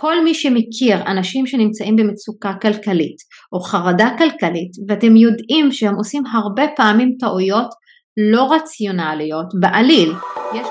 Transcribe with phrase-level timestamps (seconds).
[0.00, 3.16] כל מי שמכיר אנשים שנמצאים במצוקה כלכלית
[3.52, 7.68] או חרדה כלכלית ואתם יודעים שהם עושים הרבה פעמים טעויות
[8.32, 10.12] לא רציונליות בעליל.
[10.54, 10.66] יש...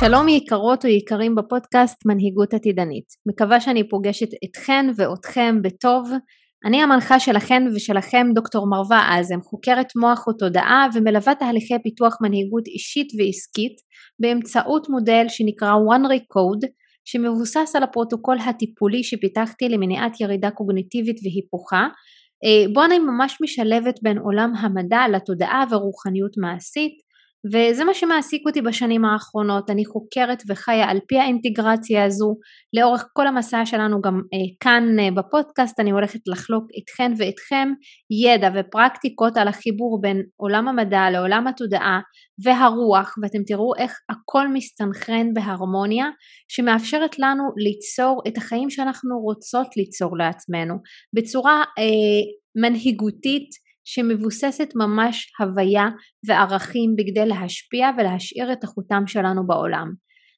[0.00, 3.04] שלום יקרות או יקרים בפודקאסט מנהיגות עתידנית.
[3.28, 6.10] מקווה שאני פוגשת אתכן ואותכם בטוב
[6.64, 13.08] אני המנחה שלכן ושלכם דוקטור מרווה אזם, חוקרת מוח ותודעה ומלווה תהליכי פיתוח מנהיגות אישית
[13.18, 13.76] ועסקית
[14.20, 16.68] באמצעות מודל שנקרא one recode
[17.04, 21.86] שמבוסס על הפרוטוקול הטיפולי שפיתחתי למניעת ירידה קוגניטיבית והיפוכה.
[22.44, 27.07] אה, בו אני ממש משלבת בין עולם המדע לתודעה ורוחניות מעשית
[27.46, 32.34] וזה מה שמעסיק אותי בשנים האחרונות, אני חוקרת וחיה על פי האינטגרציה הזו,
[32.76, 37.68] לאורך כל המסע שלנו גם אה, כאן אה, בפודקאסט אני הולכת לחלוק איתכן ואיתכם
[38.24, 42.00] ידע ופרקטיקות על החיבור בין עולם המדע לעולם התודעה
[42.44, 46.06] והרוח ואתם תראו איך הכל מסתנכרן בהרמוניה
[46.48, 50.74] שמאפשרת לנו ליצור את החיים שאנחנו רוצות ליצור לעצמנו.
[51.16, 52.22] בצורה אה,
[52.62, 55.86] מנהיגותית שמבוססת ממש הוויה
[56.28, 59.88] וערכים בכדי להשפיע ולהשאיר את החותם שלנו בעולם.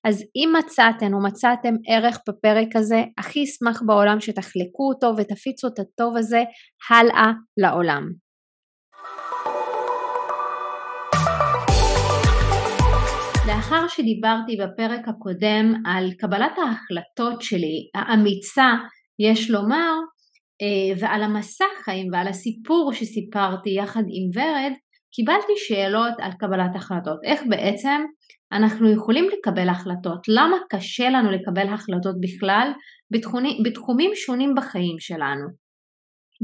[0.05, 5.79] אז אם מצאתן או מצאתם ערך בפרק הזה, הכי אשמח בעולם שתחלקו אותו ותפיצו את
[5.79, 6.43] הטוב הזה
[6.91, 8.03] הלאה לעולם.
[13.47, 18.69] לאחר שדיברתי בפרק הקודם על קבלת ההחלטות שלי האמיצה,
[19.19, 19.95] יש לומר,
[20.99, 24.73] ועל המסע חיים ועל הסיפור שסיפרתי יחד עם ורד,
[25.13, 27.19] קיבלתי שאלות על קבלת החלטות.
[27.25, 28.05] איך בעצם
[28.53, 30.21] אנחנו יכולים לקבל החלטות?
[30.29, 32.73] למה קשה לנו לקבל החלטות בכלל
[33.11, 35.47] בתחומים, בתחומים שונים בחיים שלנו?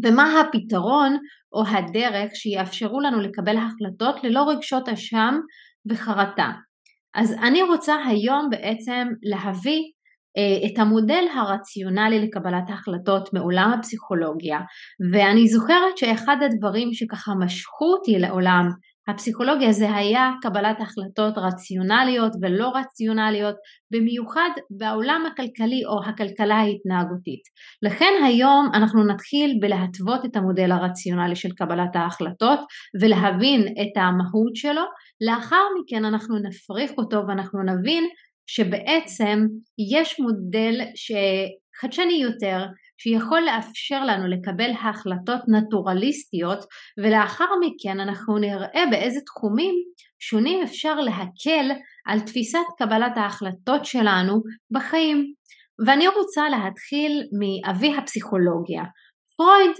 [0.04, 1.16] ומה הפתרון
[1.52, 5.34] או הדרך שיאפשרו לנו לקבל החלטות ללא רגשות אשם
[5.90, 6.52] וחרטה?
[7.14, 9.95] אז אני רוצה היום בעצם להביא אה,
[10.66, 14.58] את המודל הרציונלי לקבלת ההחלטות מעולם הפסיכולוגיה
[15.12, 18.68] ואני זוכרת שאחד הדברים שככה משכו אותי לעולם
[19.08, 23.54] הפסיכולוגיה זה היה קבלת החלטות רציונליות ולא רציונליות
[23.92, 27.40] במיוחד בעולם הכלכלי או הכלכלה ההתנהגותית.
[27.82, 32.60] לכן היום אנחנו נתחיל בלהתוות את המודל הרציונלי של קבלת ההחלטות
[33.00, 34.82] ולהבין את המהות שלו,
[35.20, 38.04] לאחר מכן אנחנו נפריך אותו ואנחנו נבין
[38.46, 39.46] שבעצם
[39.92, 42.64] יש מודל שחדשני יותר
[42.98, 46.64] שיכול לאפשר לנו לקבל החלטות נטורליסטיות
[46.98, 49.74] ולאחר מכן אנחנו נראה באיזה תחומים
[50.18, 51.70] שונים אפשר להקל
[52.06, 55.32] על תפיסת קבלת ההחלטות שלנו בחיים.
[55.86, 58.82] ואני רוצה להתחיל מאבי הפסיכולוגיה.
[59.36, 59.70] פרויד,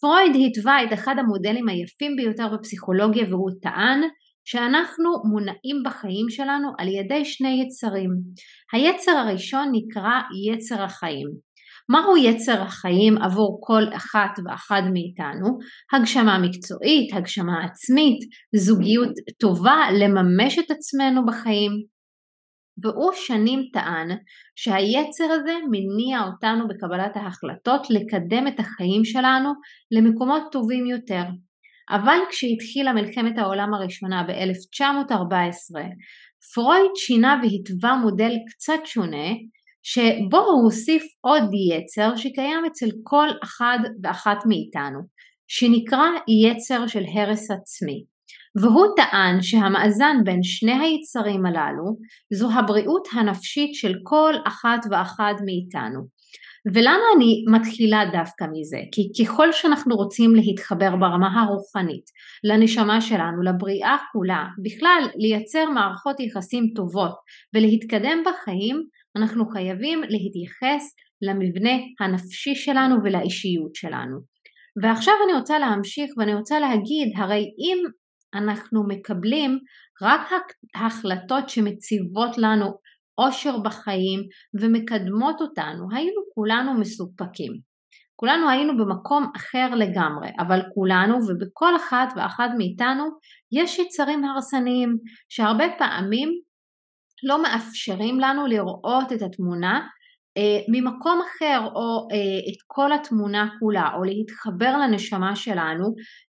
[0.00, 4.00] פרויד התווה את אחד המודלים היפים ביותר בפסיכולוגיה והוא טען
[4.48, 8.10] שאנחנו מונעים בחיים שלנו על ידי שני יצרים.
[8.72, 11.26] היצר הראשון נקרא יצר החיים.
[11.88, 15.58] מהו יצר החיים עבור כל אחת ואחד מאיתנו?
[15.92, 18.18] הגשמה מקצועית, הגשמה עצמית,
[18.56, 21.72] זוגיות טובה, לממש את עצמנו בחיים.
[22.82, 24.08] והוא שנים טען
[24.56, 29.50] שהיצר הזה מניע אותנו בקבלת ההחלטות לקדם את החיים שלנו
[29.90, 31.22] למקומות טובים יותר.
[31.90, 35.80] אבל כשהתחילה מלחמת העולם הראשונה ב-1914,
[36.54, 39.28] פרויד שינה והתווה מודל קצת שונה,
[39.82, 45.00] שבו הוא הוסיף עוד יצר שקיים אצל כל אחד ואחת מאיתנו,
[45.48, 46.08] שנקרא
[46.44, 48.04] יצר של הרס עצמי.
[48.62, 51.96] והוא טען שהמאזן בין שני היצרים הללו
[52.32, 56.00] זו הבריאות הנפשית של כל אחת ואחד מאיתנו.
[56.74, 58.80] ולמה אני מתחילה דווקא מזה?
[58.92, 62.04] כי ככל שאנחנו רוצים להתחבר ברמה הרוחנית
[62.44, 67.14] לנשמה שלנו, לבריאה כולה, בכלל לייצר מערכות יחסים טובות
[67.54, 68.82] ולהתקדם בחיים,
[69.16, 74.16] אנחנו חייבים להתייחס למבנה הנפשי שלנו ולאישיות שלנו.
[74.82, 77.78] ועכשיו אני רוצה להמשיך ואני רוצה להגיד, הרי אם
[78.34, 79.58] אנחנו מקבלים
[80.02, 80.28] רק
[80.74, 82.66] החלטות שמציבות לנו
[83.18, 84.20] אושר בחיים
[84.60, 87.52] ומקדמות אותנו, היינו כולנו מסופקים.
[88.16, 93.04] כולנו היינו במקום אחר לגמרי, אבל כולנו ובכל אחת ואחת מאיתנו
[93.52, 94.96] יש יצרים הרסניים
[95.28, 96.28] שהרבה פעמים
[97.22, 99.86] לא מאפשרים לנו לראות את התמונה
[100.38, 105.84] אה, ממקום אחר או אה, את כל התמונה כולה או להתחבר לנשמה שלנו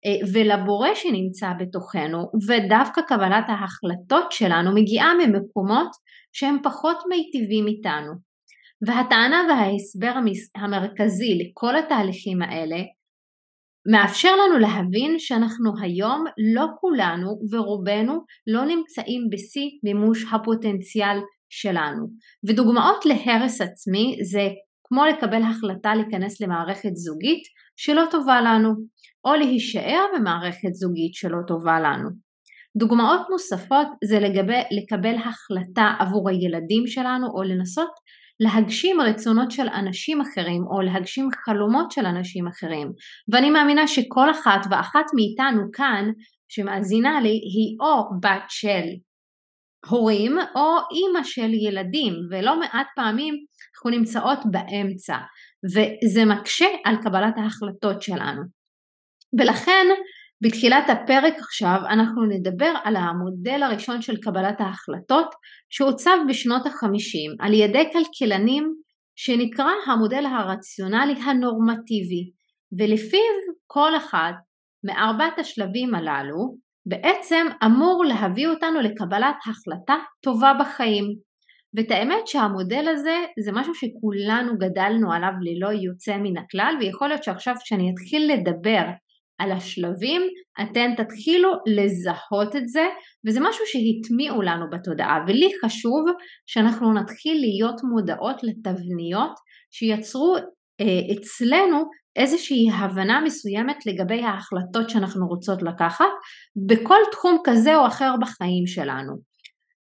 [0.06, 5.88] אה, ולבורא שנמצא בתוכנו ודווקא קבלת ההחלטות שלנו מגיעה ממקומות
[6.34, 8.12] שהם פחות מיטיבים איתנו.
[8.86, 10.12] והטענה וההסבר
[10.56, 12.76] המרכזי לכל התהליכים האלה
[13.92, 21.18] מאפשר לנו להבין שאנחנו היום לא כולנו ורובנו לא נמצאים בשיא מימוש הפוטנציאל
[21.50, 22.06] שלנו.
[22.48, 24.48] ודוגמאות להרס עצמי זה
[24.84, 27.42] כמו לקבל החלטה להיכנס למערכת זוגית
[27.76, 28.70] שלא טובה לנו,
[29.24, 32.23] או להישאר במערכת זוגית שלא טובה לנו.
[32.76, 37.90] דוגמאות נוספות זה לגבי, לקבל החלטה עבור הילדים שלנו או לנסות
[38.40, 42.92] להגשים רצונות של אנשים אחרים או להגשים חלומות של אנשים אחרים.
[43.32, 46.04] ואני מאמינה שכל אחת ואחת מאיתנו כאן
[46.48, 48.86] שמאזינה לי היא או בת של
[49.90, 53.34] הורים או אימא של ילדים ולא מעט פעמים
[53.74, 55.16] אנחנו נמצאות באמצע.
[55.74, 58.42] וזה מקשה על קבלת ההחלטות שלנו.
[59.38, 59.86] ולכן
[60.42, 65.34] בתחילת הפרק עכשיו אנחנו נדבר על המודל הראשון של קבלת ההחלטות
[65.70, 68.74] שהוצב בשנות החמישים על ידי כלכלנים
[69.16, 72.30] שנקרא המודל הרציונלי הנורמטיבי
[72.78, 74.32] ולפיו כל אחד
[74.84, 81.04] מארבעת השלבים הללו בעצם אמור להביא אותנו לקבלת החלטה טובה בחיים.
[81.74, 87.24] ואת האמת שהמודל הזה זה משהו שכולנו גדלנו עליו ללא יוצא מן הכלל ויכול להיות
[87.24, 88.84] שעכשיו כשאני אתחיל לדבר
[89.38, 90.22] על השלבים,
[90.62, 92.86] אתן תתחילו לזהות את זה,
[93.26, 96.04] וזה משהו שהטמיעו לנו בתודעה, ולי חשוב
[96.46, 99.34] שאנחנו נתחיל להיות מודעות לתבניות
[99.70, 100.36] שיצרו
[100.80, 101.84] אה, אצלנו
[102.16, 106.12] איזושהי הבנה מסוימת לגבי ההחלטות שאנחנו רוצות לקחת
[106.68, 109.12] בכל תחום כזה או אחר בחיים שלנו.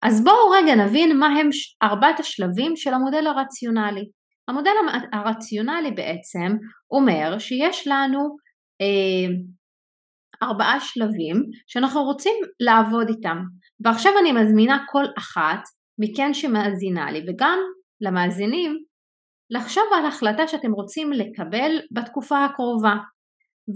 [0.04, 1.50] אז בואו רגע נבין מה הם
[1.84, 4.06] ארבעת השלבים של המודל הרציונלי.
[4.48, 4.72] המודל
[5.14, 6.56] הרציונלי בעצם
[6.92, 8.36] אומר שיש לנו
[10.44, 11.36] ארבעה שלבים
[11.68, 13.38] שאנחנו רוצים לעבוד איתם
[13.86, 15.60] ועכשיו אני מזמינה כל אחת
[16.00, 17.60] מכן שמאזינה לי וגם
[18.02, 18.78] למאזינים
[19.50, 22.96] לחשוב על החלטה שאתם רוצים לקבל בתקופה הקרובה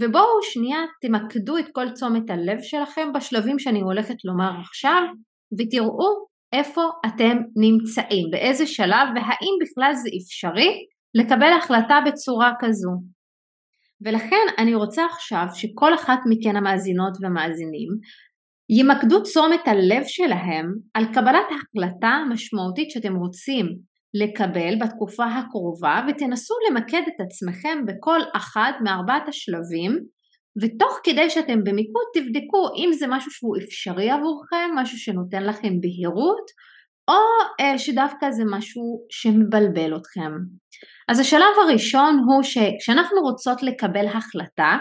[0.02, 5.02] ובואו שנייה תמקדו את כל תשומת הלב שלכם בשלבים שאני הולכת לומר עכשיו
[5.60, 12.90] ותראו איפה אתם נמצאים, באיזה שלב והאם בכלל זה אפשרי לקבל החלטה בצורה כזו.
[14.06, 17.90] ולכן אני רוצה עכשיו שכל אחת מכן המאזינות והמאזינים
[18.70, 23.66] ימקדו תשומת הלב שלהם על קבלת החלטה משמעותית שאתם רוצים
[24.14, 30.00] לקבל בתקופה הקרובה ותנסו למקד את עצמכם בכל אחד מארבעת השלבים
[30.62, 36.52] ותוך כדי שאתם במיקוד תבדקו אם זה משהו שהוא אפשרי עבורכם, משהו שנותן לכם בהירות
[37.08, 37.14] או
[37.60, 40.32] אה, שדווקא זה משהו שמבלבל אתכם.
[41.10, 44.78] אז השלב הראשון הוא שכשאנחנו רוצות לקבל החלטה,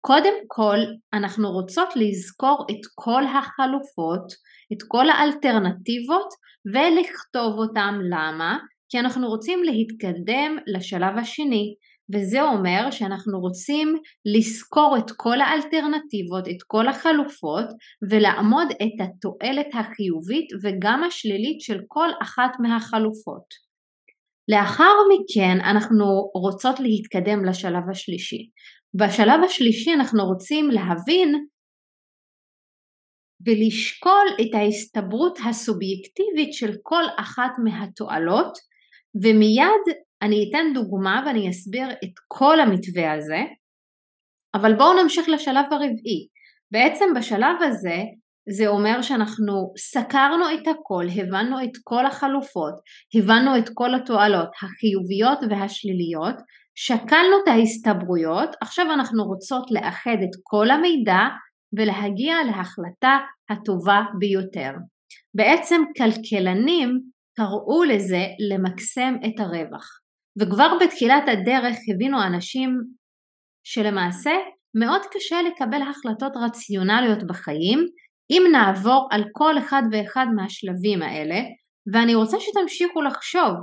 [0.00, 0.78] קודם כל
[1.14, 4.32] אנחנו רוצות לזכור את כל החלופות,
[4.72, 6.28] את כל האלטרנטיבות
[6.74, 7.94] ולכתוב אותם.
[8.10, 8.58] למה?
[8.88, 11.74] כי אנחנו רוצים להתקדם לשלב השני,
[12.12, 17.66] וזה אומר שאנחנו רוצים לזכור את כל האלטרנטיבות, את כל החלופות,
[18.10, 23.70] ולעמוד את התועלת החיובית וגם השלילית של כל אחת מהחלופות.
[24.48, 28.48] לאחר מכן אנחנו רוצות להתקדם לשלב השלישי.
[28.94, 31.46] בשלב השלישי אנחנו רוצים להבין
[33.46, 38.52] ולשקול את ההסתברות הסובייקטיבית של כל אחת מהתועלות
[39.22, 43.42] ומיד אני אתן דוגמה ואני אסביר את כל המתווה הזה
[44.54, 46.28] אבל בואו נמשיך לשלב הרביעי.
[46.72, 47.96] בעצם בשלב הזה
[48.48, 52.74] זה אומר שאנחנו סקרנו את הכל, הבנו את כל החלופות,
[53.14, 56.34] הבנו את כל התועלות החיוביות והשליליות,
[56.74, 61.20] שקלנו את ההסתברויות, עכשיו אנחנו רוצות לאחד את כל המידע
[61.78, 63.18] ולהגיע להחלטה
[63.50, 64.72] הטובה ביותר.
[65.34, 67.00] בעצם כלכלנים
[67.36, 70.00] קראו לזה למקסם את הרווח.
[70.38, 72.80] וכבר בתחילת הדרך הבינו אנשים
[73.64, 74.30] שלמעשה
[74.74, 77.86] מאוד קשה לקבל החלטות רציונליות בחיים
[78.30, 81.40] אם נעבור על כל אחד ואחד מהשלבים האלה,
[81.92, 83.54] ואני רוצה שתמשיכו לחשוב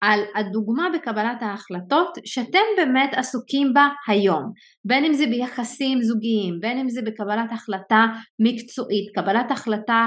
[0.00, 4.52] על הדוגמה בקבלת ההחלטות שאתם באמת עסוקים בה היום,
[4.84, 8.06] בין אם זה ביחסים זוגיים, בין אם זה בקבלת החלטה
[8.38, 10.06] מקצועית, קבלת החלטה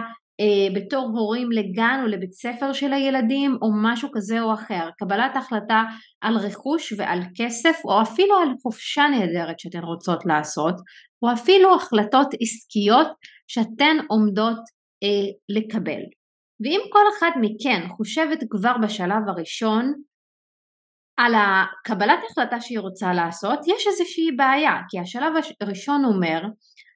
[0.76, 5.84] בתור הורים לגן או לבית ספר של הילדים או משהו כזה או אחר, קבלת החלטה
[6.22, 10.76] על רכוש ועל כסף או אפילו על חופשה נהדרת שאתן רוצות לעשות
[11.22, 13.08] או אפילו החלטות עסקיות
[13.48, 14.60] שאתן עומדות
[15.04, 16.02] אה, לקבל.
[16.60, 19.94] ואם כל אחת מכן חושבת כבר בשלב הראשון
[21.18, 26.42] על הקבלת החלטה שהיא רוצה לעשות, יש איזושהי בעיה, כי השלב הראשון אומר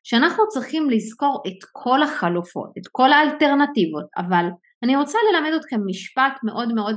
[0.10, 4.46] שאנחנו צריכים לזכור את כל החלופות, את כל האלטרנטיבות, אבל
[4.84, 6.96] אני רוצה ללמד אתכם משפט מאוד מאוד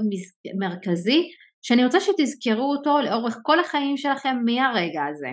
[0.60, 1.28] מרכזי,
[1.62, 5.28] שאני רוצה שתזכרו אותו לאורך כל החיים שלכם מהרגע הזה.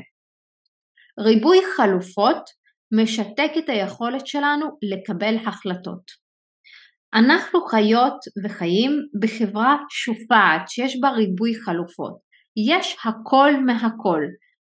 [1.19, 2.49] ריבוי חלופות
[3.01, 6.03] משתק את היכולת שלנו לקבל החלטות.
[7.13, 12.17] אנחנו חיות וחיים בחברה שופעת שיש בה ריבוי חלופות.
[12.69, 14.21] יש הכל מהכל,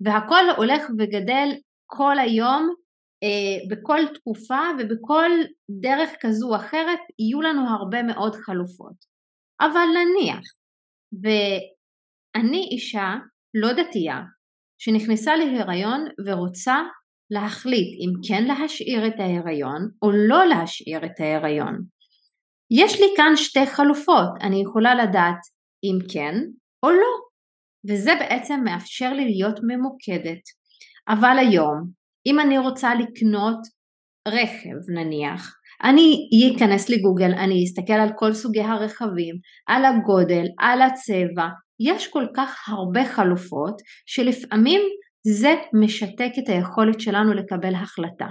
[0.04, 1.48] והכל הולך וגדל
[1.86, 2.74] כל היום,
[3.70, 5.30] בכל תקופה ובכל
[5.70, 8.94] דרך כזו או אחרת יהיו לנו הרבה מאוד חלופות.
[9.60, 10.40] אבל נניח,
[11.22, 13.14] ואני אישה
[13.54, 14.22] לא דתייה,
[14.78, 16.82] שנכנסה להיריון ורוצה
[17.30, 21.78] להחליט אם כן להשאיר את ההיריון או לא להשאיר את ההיריון.
[22.70, 25.40] יש לי כאן שתי חלופות, אני יכולה לדעת
[25.84, 26.34] אם כן
[26.82, 27.14] או לא,
[27.88, 30.42] וזה בעצם מאפשר לי להיות ממוקדת.
[31.08, 31.90] אבל היום,
[32.26, 33.58] אם אני רוצה לקנות
[34.28, 39.34] רכב נניח, אני אכנס לגוגל, אני אסתכל על כל סוגי הרכבים,
[39.66, 41.48] על הגודל, על הצבע,
[41.80, 43.74] יש כל כך הרבה חלופות
[44.06, 44.80] שלפעמים
[45.26, 48.26] זה משתק את היכולת שלנו לקבל החלטה.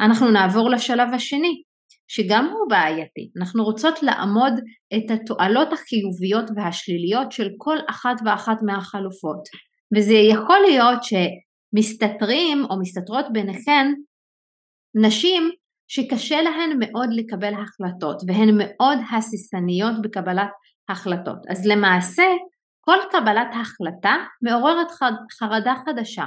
[0.00, 1.62] אנחנו נעבור לשלב השני,
[2.08, 3.30] שגם הוא בעייתי.
[3.40, 4.52] אנחנו רוצות לעמוד
[4.96, 9.42] את התועלות החיוביות והשליליות של כל אחת ואחת מהחלופות.
[9.96, 11.02] וזה יכול להיות
[11.70, 13.86] שמסתתרים או מסתתרות ביניכן
[14.94, 15.50] נשים
[15.88, 20.50] שקשה להן מאוד לקבל החלטות והן מאוד הססניות בקבלת
[20.88, 21.38] החלטות.
[21.50, 22.24] אז למעשה
[22.80, 24.88] כל קבלת החלטה מעוררת
[25.38, 26.24] חרדה חדשה.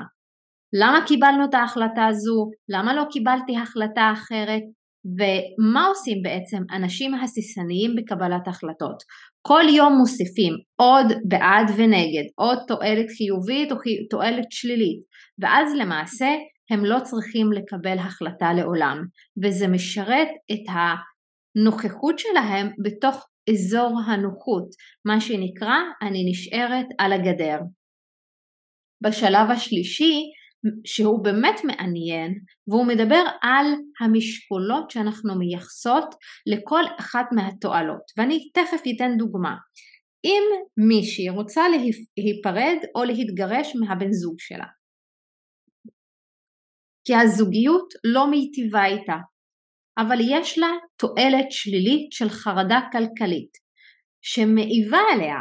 [0.73, 2.51] למה קיבלנו את ההחלטה הזו?
[2.69, 4.61] למה לא קיבלתי החלטה אחרת?
[5.05, 9.03] ומה עושים בעצם אנשים הסיסניים בקבלת החלטות?
[9.41, 13.77] כל יום מוסיפים עוד בעד ונגד, עוד תועלת חיובית או
[14.09, 14.99] תועלת שלילית,
[15.39, 16.27] ואז למעשה
[16.71, 18.97] הם לא צריכים לקבל החלטה לעולם,
[19.43, 24.67] וזה משרת את הנוכחות שלהם בתוך אזור הנוחות,
[25.05, 27.59] מה שנקרא אני נשארת על הגדר.
[29.03, 30.21] בשלב השלישי
[30.85, 32.33] שהוא באמת מעניין
[32.67, 33.65] והוא מדבר על
[33.99, 36.15] המשקולות שאנחנו מייחסות
[36.45, 39.55] לכל אחת מהתועלות ואני תכף אתן דוגמה.
[40.25, 40.43] אם
[40.87, 41.61] מישהי רוצה
[42.17, 44.65] להיפרד או להתגרש מהבן זוג שלה
[47.05, 49.17] כי הזוגיות לא מיטיבה איתה
[49.97, 53.57] אבל יש לה תועלת שלילית של חרדה כלכלית
[54.21, 55.37] שמעיבה עליה.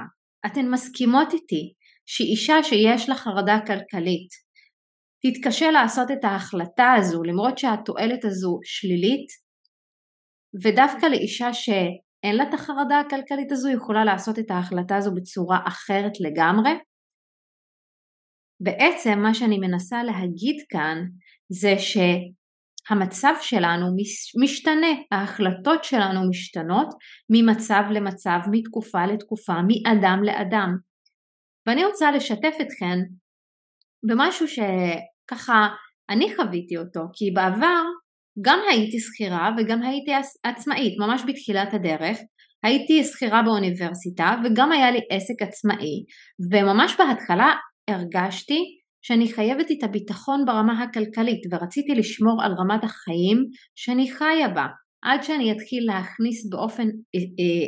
[0.46, 1.72] אתן מסכימות איתי
[2.06, 4.30] שאישה שיש לה חרדה כלכלית
[5.22, 9.28] תתקשה לעשות את ההחלטה הזו למרות שהתועלת הזו שלילית
[10.62, 16.12] ודווקא לאישה שאין לה את החרדה הכלכלית הזו יכולה לעשות את ההחלטה הזו בצורה אחרת
[16.20, 16.70] לגמרי.
[18.60, 21.04] בעצם מה שאני מנסה להגיד כאן
[21.48, 21.96] זה ש...
[22.90, 23.86] המצב שלנו
[24.42, 26.88] משתנה, ההחלטות שלנו משתנות
[27.30, 30.76] ממצב למצב, מתקופה לתקופה, מאדם לאדם.
[31.66, 32.98] ואני רוצה לשתף אתכן
[34.08, 35.68] במשהו שככה
[36.10, 37.82] אני חוויתי אותו, כי בעבר
[38.44, 40.10] גם הייתי שכירה וגם הייתי
[40.44, 42.18] עצמאית, ממש בתחילת הדרך.
[42.64, 46.04] הייתי שכירה באוניברסיטה וגם היה לי עסק עצמאי,
[46.52, 47.54] וממש בהתחלה
[47.90, 48.60] הרגשתי
[49.02, 54.66] שאני חייבת את הביטחון ברמה הכלכלית ורציתי לשמור על רמת החיים שאני חיה בה
[55.02, 56.88] עד שאני אתחיל להכניס באופן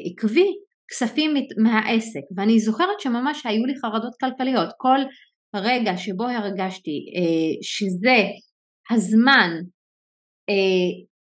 [0.06, 0.48] עקבי
[0.90, 4.98] כספים מהעסק ואני זוכרת שממש היו לי חרדות כלכליות כל
[5.54, 8.22] רגע שבו הרגשתי אה, שזה
[8.90, 9.50] הזמן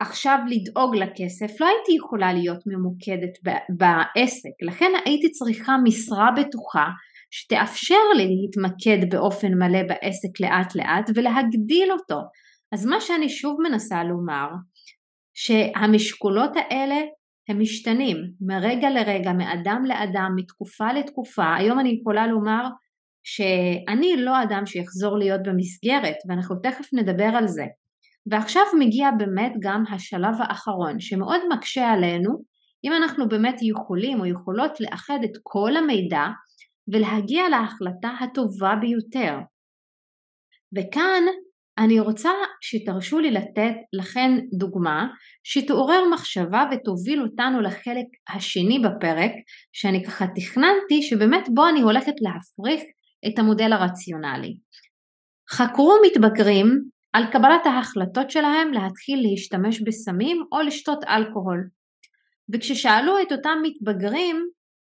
[0.01, 6.87] עכשיו לדאוג לכסף לא הייתי יכולה להיות ממוקדת בעסק לכן הייתי צריכה משרה בטוחה
[7.31, 12.21] שתאפשר לי להתמקד באופן מלא בעסק לאט לאט ולהגדיל אותו.
[12.73, 14.49] אז מה שאני שוב מנסה לומר,
[15.35, 16.97] שהמשקולות האלה
[17.49, 21.55] הם משתנים מרגע לרגע, מאדם לאדם, מתקופה לתקופה.
[21.55, 22.69] היום אני יכולה לומר
[23.29, 27.65] שאני לא אדם שיחזור להיות במסגרת, ואנחנו תכף נדבר על זה.
[28.31, 32.43] ועכשיו מגיע באמת גם השלב האחרון, שמאוד מקשה עלינו,
[32.85, 36.25] אם אנחנו באמת יכולים או יכולות לאחד את כל המידע
[36.89, 39.39] ולהגיע להחלטה הטובה ביותר.
[40.77, 41.23] וכאן
[41.79, 42.31] אני רוצה
[42.61, 45.07] שתרשו לי לתת לכן דוגמה
[45.45, 49.31] שתעורר מחשבה ותוביל אותנו לחלק השני בפרק
[49.73, 52.83] שאני ככה תכננתי שבאמת בו אני הולכת להפריך
[53.27, 54.57] את המודל הרציונלי.
[55.51, 56.67] חקרו מתבגרים
[57.13, 61.69] על קבלת ההחלטות שלהם להתחיל להשתמש בסמים או לשתות אלכוהול.
[62.55, 64.37] וכששאלו את אותם מתבגרים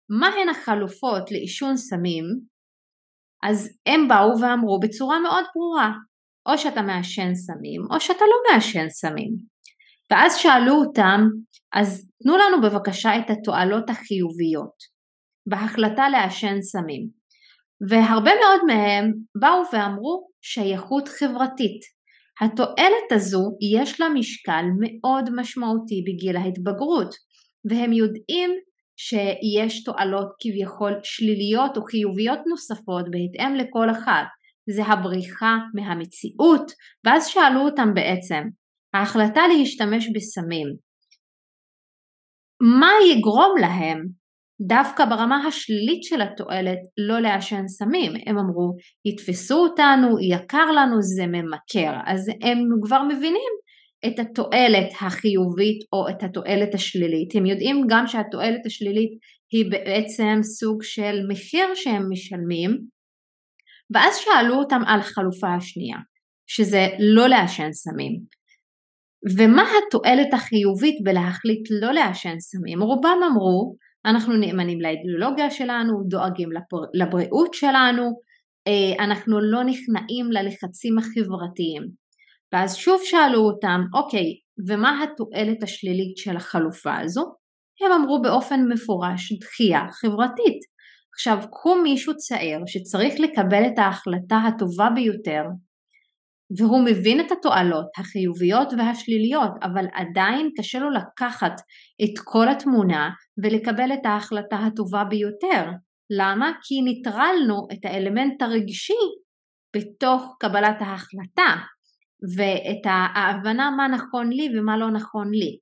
[0.10, 2.25] מהן החלופות לעישון סמים,
[3.44, 5.91] אז הם באו ואמרו בצורה מאוד ברורה,
[6.46, 9.32] או שאתה מעשן סמים או שאתה לא מעשן סמים.
[10.12, 11.22] ואז שאלו אותם,
[11.74, 14.77] אז תנו לנו בבקשה את התועלות החיוביות
[15.50, 17.16] בהחלטה לעשן סמים.
[17.89, 21.81] והרבה מאוד מהם באו ואמרו שייכות חברתית.
[22.41, 23.41] התועלת הזו
[23.74, 27.15] יש לה משקל מאוד משמעותי בגיל ההתבגרות,
[27.69, 28.51] והם יודעים
[28.98, 34.27] שיש תועלות כביכול שליליות או חיוביות נוספות בהתאם לכל אחת.
[34.69, 36.72] זה הבריחה מהמציאות,
[37.05, 38.43] ואז שאלו אותם בעצם,
[38.93, 40.67] ההחלטה להשתמש בסמים,
[42.79, 44.07] מה יגרום להם
[44.62, 48.12] דווקא ברמה השלילית של התועלת לא לעשן סמים.
[48.26, 51.94] הם אמרו, יתפסו אותנו, יקר לנו, זה ממכר.
[52.06, 53.52] אז הם כבר מבינים
[54.06, 57.36] את התועלת החיובית או את התועלת השלילית.
[57.36, 59.12] הם יודעים גם שהתועלת השלילית
[59.52, 62.72] היא בעצם סוג של מחיר שהם משלמים,
[63.94, 65.98] ואז שאלו אותם על חלופה השנייה,
[66.48, 68.14] שזה לא לעשן סמים.
[69.38, 72.82] ומה התועלת החיובית בלהחליט לא לעשן סמים?
[72.82, 73.76] רובם אמרו,
[74.08, 76.50] אנחנו נאמנים לאידיאולוגיה שלנו, דואגים
[76.94, 78.22] לבריאות שלנו,
[78.68, 81.84] אה, אנחנו לא נכנעים ללחצים החברתיים.
[82.54, 84.34] ואז שוב שאלו אותם, אוקיי,
[84.68, 87.22] ומה התועלת השלילית של החלופה הזו?
[87.82, 90.60] הם אמרו באופן מפורש, דחייה חברתית.
[91.14, 95.44] עכשיו, קחו מישהו צעיר שצריך לקבל את ההחלטה הטובה ביותר,
[96.58, 101.62] והוא מבין את התועלות החיוביות והשליליות, אבל עדיין קשה לו לקחת
[102.04, 103.10] את כל התמונה
[103.44, 105.70] ולקבל את ההחלטה הטובה ביותר.
[106.10, 106.51] למה?
[106.63, 108.94] כי ניטרלנו את האלמנט הרגשי
[109.75, 111.56] בתוך קבלת ההחלטה
[112.38, 115.58] ואת ההבנה מה נכון לי ומה לא נכון לי.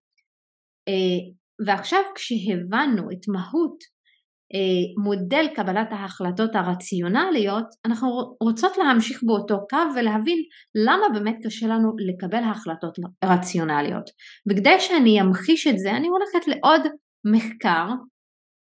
[0.88, 1.32] אה,
[1.66, 3.95] ועכשיו כשהבנו את מהות
[5.04, 10.38] מודל קבלת ההחלטות הרציונליות, אנחנו רוצות להמשיך באותו קו ולהבין
[10.76, 14.10] למה באמת קשה לנו לקבל החלטות רציונליות.
[14.50, 16.82] וכדי שאני אמחיש את זה, אני הולכת לעוד
[17.34, 17.88] מחקר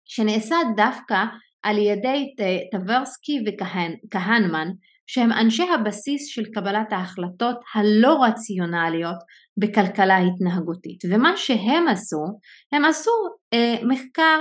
[0.04, 1.25] שנעשה דווקא
[1.62, 2.35] על ידי
[2.73, 4.69] טברסקי וכהנמן,
[5.07, 9.16] שהם אנשי הבסיס של קבלת ההחלטות הלא רציונליות
[9.57, 11.04] בכלכלה התנהגותית.
[11.11, 12.25] ומה שהם עשו,
[12.73, 13.11] הם עשו
[13.52, 14.38] אה, מחקר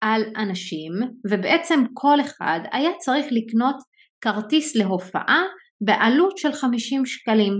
[0.00, 0.92] על אנשים
[1.30, 3.76] ובעצם כל אחד היה צריך לקנות
[4.20, 5.42] כרטיס להופעה
[5.80, 7.52] בעלות של 50 שקלים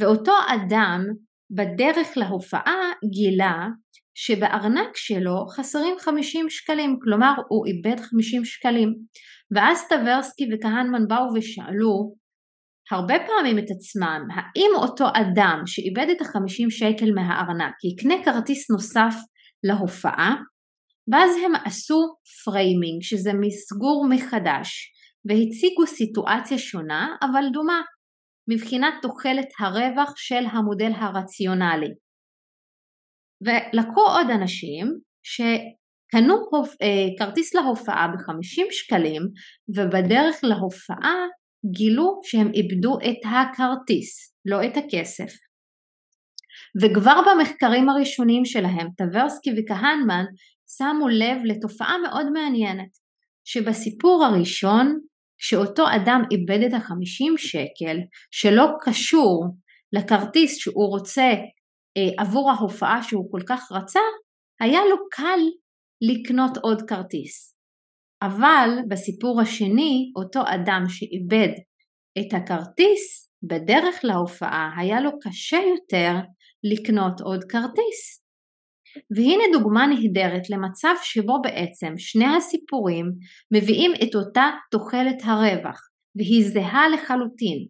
[0.00, 1.04] ואותו אדם
[1.50, 3.66] בדרך להופעה גילה
[4.14, 8.94] שבארנק שלו חסרים 50 שקלים, כלומר הוא איבד 50 שקלים.
[9.54, 12.14] ואז טברסקי וכהנמן באו ושאלו
[12.90, 19.14] הרבה פעמים את עצמם, האם אותו אדם שאיבד את ה-50 שקל מהארנק יקנה כרטיס נוסף
[19.64, 20.34] להופעה?
[21.12, 22.00] ואז הם עשו
[22.44, 24.92] framing, שזה מסגור מחדש,
[25.24, 27.82] והציגו סיטואציה שונה אבל דומה,
[28.50, 31.94] מבחינת תוחלת הרווח של המודל הרציונלי.
[33.44, 34.86] ולקחו עוד אנשים
[35.22, 36.34] שקנו
[36.82, 39.22] אה, כרטיס להופעה ב-50 שקלים
[39.68, 41.16] ובדרך להופעה
[41.72, 45.32] גילו שהם איבדו את הכרטיס, לא את הכסף.
[46.82, 50.24] וכבר במחקרים הראשונים שלהם, טברסקי וכהנמן
[50.68, 52.88] שמו לב לתופעה מאוד מעניינת,
[53.44, 55.00] שבסיפור הראשון,
[55.38, 57.96] כשאותו אדם איבד את החמישים שקל,
[58.30, 59.46] שלא קשור
[59.92, 61.32] לכרטיס שהוא רוצה
[61.96, 64.00] אה, עבור ההופעה שהוא כל כך רצה,
[64.60, 65.40] היה לו קל
[66.00, 67.54] לקנות עוד כרטיס.
[68.22, 71.52] אבל בסיפור השני, אותו אדם שאיבד
[72.18, 76.12] את הכרטיס, בדרך להופעה היה לו קשה יותר
[76.72, 78.23] לקנות עוד כרטיס.
[79.16, 83.06] והנה דוגמה נהדרת למצב שבו בעצם שני הסיפורים
[83.54, 85.80] מביאים את אותה תוחלת הרווח
[86.16, 87.66] והיא זהה לחלוטין.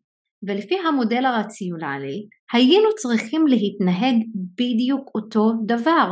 [0.48, 4.16] ולפי המודל הרציונלי היינו צריכים להתנהג
[4.58, 6.10] בדיוק אותו דבר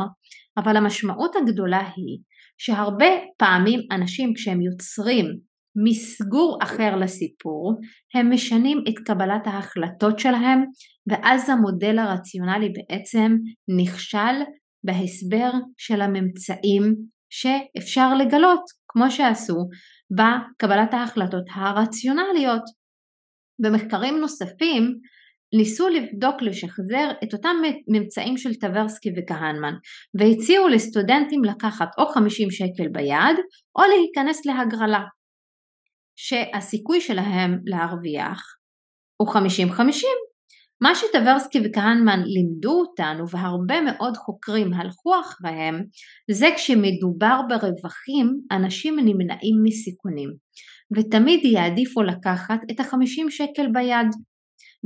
[0.57, 2.19] אבל המשמעות הגדולה היא
[2.57, 3.05] שהרבה
[3.37, 5.25] פעמים אנשים כשהם יוצרים
[5.75, 7.73] מסגור אחר לסיפור
[8.15, 10.63] הם משנים את קבלת ההחלטות שלהם
[11.07, 13.35] ואז המודל הרציונלי בעצם
[13.79, 14.35] נכשל
[14.83, 16.95] בהסבר של הממצאים
[17.29, 19.55] שאפשר לגלות כמו שעשו
[20.11, 22.63] בקבלת ההחלטות הרציונליות.
[23.59, 24.99] במחקרים נוספים
[25.57, 27.55] ניסו לבדוק לשחזר את אותם
[27.87, 29.73] ממצאים של טברסקי וכהנמן
[30.19, 33.37] והציעו לסטודנטים לקחת או 50 שקל ביד
[33.75, 35.03] או להיכנס להגרלה
[36.15, 38.41] שהסיכוי שלהם להרוויח
[39.17, 39.35] הוא 50-50
[40.83, 45.75] מה שטברסקי וכהנמן לימדו אותנו והרבה מאוד חוקרים הלכו אחריהם
[46.31, 50.29] זה כשמדובר ברווחים אנשים נמנעים מסיכונים.
[50.95, 54.07] ותמיד יעדיפו לקחת את החמישים שקל ביד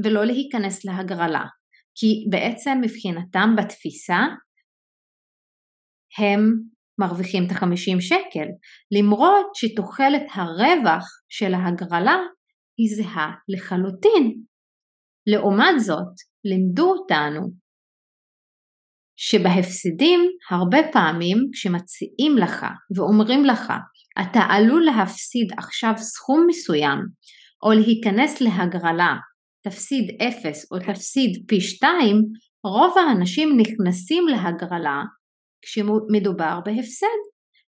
[0.03, 1.45] ולא להיכנס להגרלה.
[1.95, 4.19] כי בעצם מבחינתם בתפיסה
[6.17, 6.53] הם
[6.99, 8.47] מרוויחים את החמישים שקל.
[8.91, 12.17] למרות שתוחלת הרווח של ההגרלה
[12.77, 14.43] היא זהה לחלוטין.
[15.27, 16.13] לעומת זאת,
[16.45, 17.41] לימדו אותנו
[19.19, 20.19] שבהפסדים
[20.51, 23.73] הרבה פעמים כשמציעים לך ואומרים לך
[24.21, 26.99] אתה עלול להפסיד עכשיו סכום מסוים
[27.63, 29.15] או להיכנס להגרלה,
[29.67, 32.15] תפסיד אפס או תפסיד פי שתיים,
[32.63, 35.03] רוב האנשים נכנסים להגרלה
[35.61, 37.17] כשמדובר בהפסד.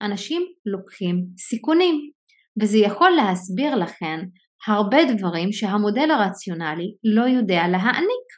[0.03, 2.11] אנשים לוקחים סיכונים,
[2.63, 4.21] וזה יכול להסביר לכם
[4.69, 8.29] הרבה דברים שהמודל הרציונלי לא יודע להעניק.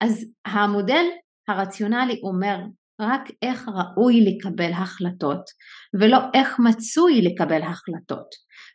[0.00, 1.04] אז המודל
[1.48, 2.58] הרציונלי אומר
[3.00, 5.40] רק איך ראוי לקבל החלטות
[6.00, 8.28] ולא איך מצוי לקבל החלטות.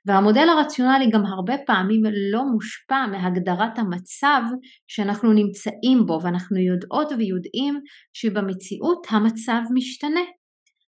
[0.05, 4.41] והמודל הרציונלי גם הרבה פעמים לא מושפע מהגדרת המצב
[4.87, 7.79] שאנחנו נמצאים בו ואנחנו יודעות ויודעים
[8.13, 10.21] שבמציאות המצב משתנה.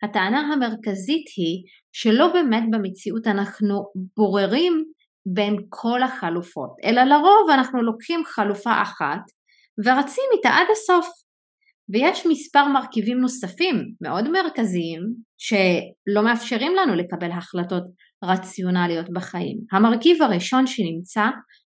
[0.03, 3.85] הטענה המרכזית היא שלא באמת במציאות אנחנו
[4.16, 4.85] בוררים
[5.35, 9.21] בין כל החלופות, אלא לרוב אנחנו לוקחים חלופה אחת
[9.85, 11.09] ורצים איתה עד הסוף.
[11.93, 15.01] ויש מספר מרכיבים נוספים מאוד מרכזיים
[15.38, 17.83] שלא מאפשרים לנו לקבל החלטות
[18.25, 19.59] רציונליות בחיים.
[19.73, 21.27] המרכיב הראשון שנמצא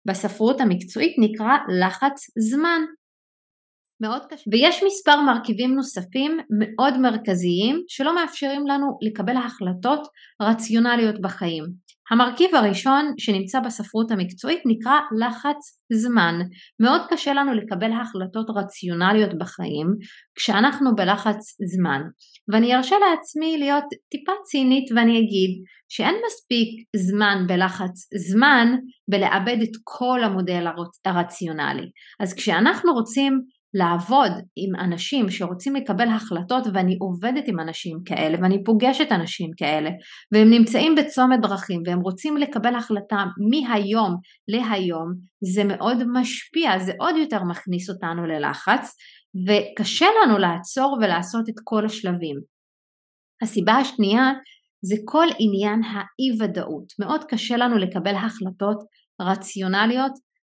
[0.07, 2.81] בספרות המקצועית נקרא לחץ זמן.
[4.00, 4.50] מאוד קשה.
[4.52, 10.09] ויש מספר מרכיבים נוספים מאוד מרכזיים שלא מאפשרים לנו לקבל החלטות
[10.42, 11.64] רציונליות בחיים.
[12.11, 15.56] המרכיב הראשון שנמצא בספרות המקצועית נקרא לחץ
[15.92, 16.35] זמן.
[16.80, 19.87] מאוד קשה לנו לקבל החלטות רציונליות בחיים
[20.35, 22.00] כשאנחנו בלחץ זמן.
[22.52, 25.50] ואני ארשה לעצמי להיות טיפה צינית ואני אגיד
[25.88, 28.68] שאין מספיק זמן בלחץ זמן
[29.11, 30.66] בלאבד את כל המודל
[31.04, 31.87] הרציונלי.
[32.20, 33.40] אז כשאנחנו רוצים
[33.74, 39.90] לעבוד עם אנשים שרוצים לקבל החלטות ואני עובדת עם אנשים כאלה ואני פוגשת אנשים כאלה
[40.33, 44.16] והם נמצאים בצומת דרכים והם רוצים לקבל החלטה מהיום
[44.48, 45.12] להיום
[45.55, 48.96] זה מאוד משפיע, זה עוד יותר מכניס אותנו ללחץ
[49.46, 52.37] וקשה לנו לעצור ולעשות את כל השלבים.
[53.42, 54.33] הסיבה השנייה
[54.85, 58.79] זה כל עניין האי ודאות, מאוד קשה לנו לקבל החלטות
[59.20, 60.12] רציונליות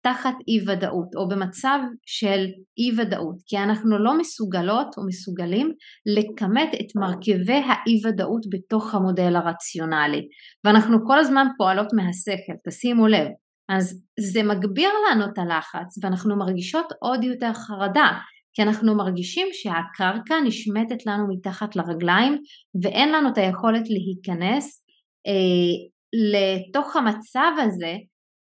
[0.07, 2.45] תחת אי ודאות או במצב של
[2.77, 5.71] אי ודאות כי אנחנו לא מסוגלות או מסוגלים
[6.17, 10.27] לכמת את מרכיבי האי ודאות בתוך המודל הרציונלי.
[10.63, 13.27] ואנחנו כל הזמן פועלות מהשכל תשימו לב.
[13.69, 18.11] אז זה מגביר לנו את הלחץ ואנחנו מרגישות עוד יותר חרדה
[18.53, 22.37] כי אנחנו מרגישים שהקרקע נשמטת לנו מתחת לרגליים
[22.83, 24.85] ואין לנו את היכולת להיכנס
[25.27, 27.93] אה, לתוך המצב הזה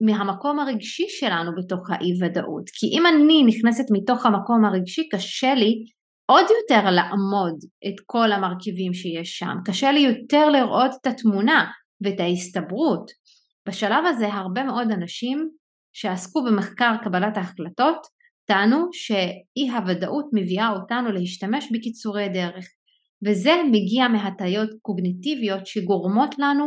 [0.02, 5.84] מהמקום הרגשי שלנו בתוך האי ודאות כי אם אני נכנסת מתוך המקום הרגשי קשה לי
[6.26, 11.70] עוד יותר לעמוד את כל המרכיבים שיש שם, קשה לי יותר לראות את התמונה
[12.04, 13.10] ואת ההסתברות.
[13.68, 15.48] בשלב הזה הרבה מאוד אנשים
[15.92, 18.06] שעסקו במחקר קבלת ההחלטות
[18.44, 22.66] טענו שאי הוודאות מביאה אותנו להשתמש בקיצורי דרך
[23.26, 26.64] וזה מגיע מהטיות קוגניטיביות שגורמות לנו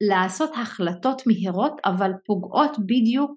[0.00, 3.30] לעשות החלטות מהירות אבל פוגעות בדיוק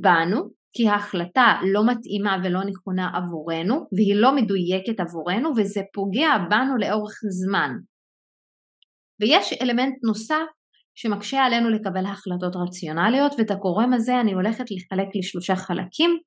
[0.00, 6.76] בנו כי ההחלטה לא מתאימה ולא נכונה עבורנו והיא לא מדויקת עבורנו וזה פוגע בנו
[6.76, 7.70] לאורך זמן.
[9.20, 10.46] ויש אלמנט נוסף
[10.94, 16.18] שמקשה עלינו לקבל החלטות רציונליות ואת הגורם הזה אני הולכת לחלק לשלושה חלקים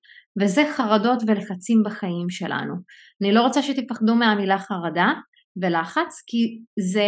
[0.41, 2.73] וזה חרדות ולחצים בחיים שלנו.
[3.21, 5.13] אני לא רוצה שתפחדו מהמילה חרדה
[5.61, 7.07] ולחץ כי זה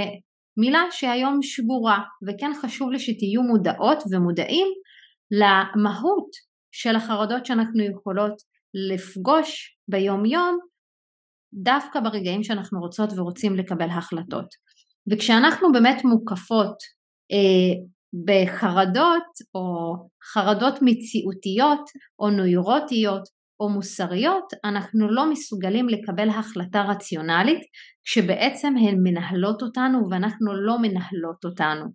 [0.57, 4.67] מילה שהיום שבורה וכן חשוב לי שתהיו מודעות ומודעים
[5.31, 6.29] למהות
[6.71, 8.33] של החרדות שאנחנו יכולות
[8.73, 10.57] לפגוש ביום יום
[11.53, 14.47] דווקא ברגעים שאנחנו רוצות ורוצים לקבל החלטות.
[15.11, 16.75] וכשאנחנו באמת מוקפות
[17.31, 17.73] אה,
[18.25, 19.95] בחרדות או
[20.33, 21.89] חרדות מציאותיות
[22.19, 23.23] או נוירוטיות
[23.63, 27.61] או מוסריות אנחנו לא מסוגלים לקבל החלטה רציונלית
[28.05, 31.85] כשבעצם הן מנהלות אותנו ואנחנו לא מנהלות אותנו.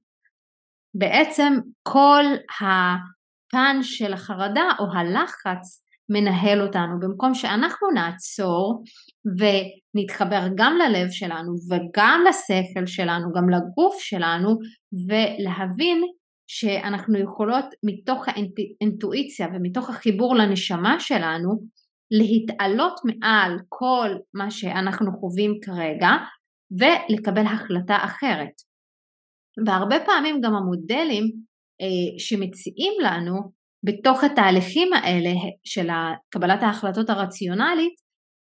[0.95, 1.53] בעצם
[1.83, 2.25] כל
[2.61, 8.83] הפן של החרדה או הלחץ מנהל אותנו במקום שאנחנו נעצור
[9.39, 14.49] ונתחבר גם ללב שלנו וגם לשכל שלנו, גם לגוף שלנו
[15.09, 16.03] ולהבין
[16.49, 21.51] שאנחנו יכולות מתוך האינטואיציה ומתוך החיבור לנשמה שלנו
[22.11, 26.11] להתעלות מעל כל מה שאנחנו חווים כרגע
[26.71, 28.53] ולקבל החלטה אחרת.
[29.67, 31.25] והרבה פעמים גם המודלים
[31.81, 33.35] אה, שמציעים לנו
[33.87, 35.31] בתוך התהליכים האלה
[35.65, 35.89] של
[36.31, 37.95] קבלת ההחלטות הרציונלית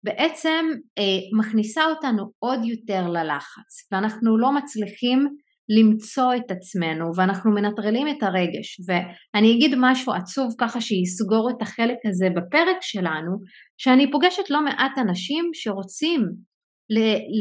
[0.04, 0.66] בעצם
[0.98, 5.28] אה, מכניסה אותנו עוד יותר ללחץ ואנחנו לא מצליחים
[5.70, 8.82] למצוא את עצמנו ואנחנו מנטרלים את הרגש.
[8.88, 13.32] ואני אגיד משהו עצוב ככה שיסגור את החלק הזה בפרק שלנו
[13.78, 16.30] שאני פוגשת לא מעט אנשים שרוצים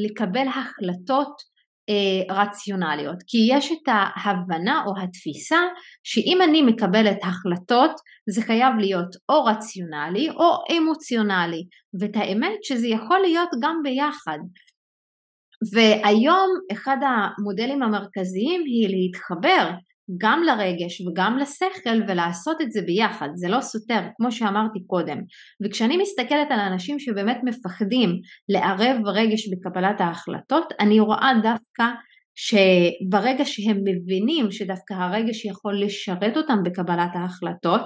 [0.04, 1.52] לקבל החלטות
[1.88, 3.16] אה, רציונליות.
[3.26, 3.88] כי יש את
[4.24, 5.60] ההבנה או התפיסה
[6.02, 7.90] שאם אני מקבלת החלטות
[8.30, 11.62] זה חייב להיות או רציונלי או אמוציונלי.
[12.00, 14.38] ואת האמת שזה יכול להיות גם ביחד
[15.72, 19.70] והיום אחד המודלים המרכזיים היא להתחבר
[20.18, 25.18] גם לרגש וגם לשכל ולעשות את זה ביחד, זה לא סותר, כמו שאמרתי קודם.
[25.64, 28.10] וכשאני מסתכלת על אנשים שבאמת מפחדים
[28.48, 31.84] לערב רגש בקבלת ההחלטות, אני רואה דווקא
[32.34, 37.80] שברגע שהם מבינים שדווקא הרגש יכול לשרת אותם בקבלת ההחלטות,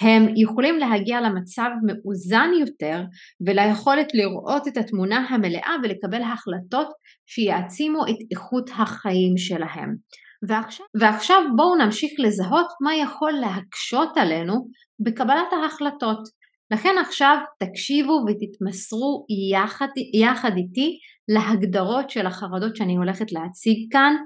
[0.00, 3.02] הם יכולים להגיע למצב מאוזן יותר
[3.46, 6.88] וליכולת לראות את התמונה המלאה ולקבל החלטות
[7.26, 9.94] שיעצימו את איכות החיים שלהם.
[10.48, 14.54] ועכשיו, ועכשיו בואו נמשיך לזהות מה יכול להקשות עלינו
[15.04, 16.18] בקבלת ההחלטות.
[16.72, 20.98] לכן עכשיו תקשיבו ותתמסרו יחד, יחד איתי
[21.34, 24.16] להגדרות של החרדות שאני הולכת להציג כאן.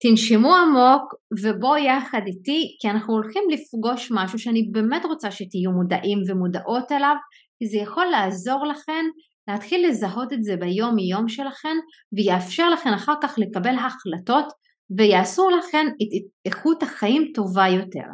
[0.00, 6.18] תנשמו עמוק ובואו יחד איתי כי אנחנו הולכים לפגוש משהו שאני באמת רוצה שתהיו מודעים
[6.28, 7.14] ומודעות אליו
[7.58, 9.04] כי זה יכול לעזור לכם
[9.48, 11.76] להתחיל לזהות את זה ביום יום שלכם
[12.12, 14.52] ויאפשר לכם אחר כך לקבל החלטות
[14.96, 18.08] ויעשו לכם את איכות החיים טובה יותר.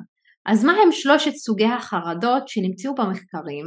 [0.46, 3.66] אז מה הם שלושת סוגי החרדות שנמצאו במחקרים?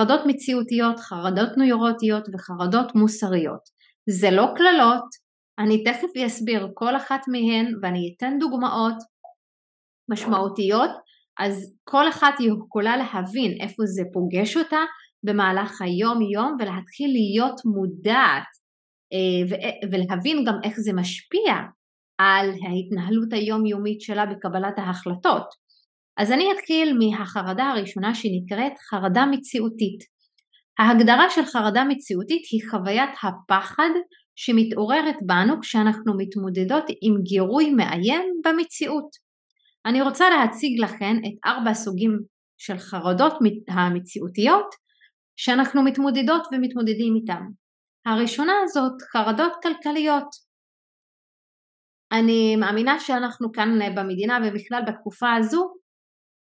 [0.00, 3.60] חרדות מציאותיות, חרדות נוירוטיות וחרדות מוסריות.
[4.10, 5.04] זה לא קללות,
[5.58, 8.94] אני תכף אסביר כל אחת מהן ואני אתן דוגמאות
[10.10, 10.90] משמעותיות,
[11.38, 14.80] אז כל אחת יכולה להבין איפה זה פוגש אותה
[15.22, 18.48] במהלך היום יום ולהתחיל להיות מודעת
[19.12, 19.58] אה,
[19.92, 21.54] ולהבין גם איך זה משפיע
[22.18, 25.63] על ההתנהלות היומיומית שלה בקבלת ההחלטות.
[26.16, 30.14] אז אני אתחיל מהחרדה הראשונה שנקראת חרדה מציאותית.
[30.78, 33.90] ההגדרה של חרדה מציאותית היא חוויית הפחד
[34.36, 39.08] שמתעוררת בנו כשאנחנו מתמודדות עם גירוי מאיים במציאות.
[39.86, 42.18] אני רוצה להציג לכם את ארבע הסוגים
[42.58, 43.32] של חרדות
[43.68, 44.66] המציאותיות
[45.36, 47.42] שאנחנו מתמודדות ומתמודדים איתם.
[48.06, 50.28] הראשונה הזאת חרדות כלכליות.
[52.12, 55.74] אני מאמינה שאנחנו כאן במדינה ובכלל בתקופה הזו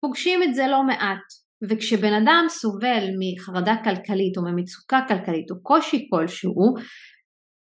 [0.06, 1.46] פוגשים את זה לא מעט.
[1.70, 6.74] וכשבן אדם סובל מחרדה כלכלית או ממצוקה כלכלית או קושי כלשהו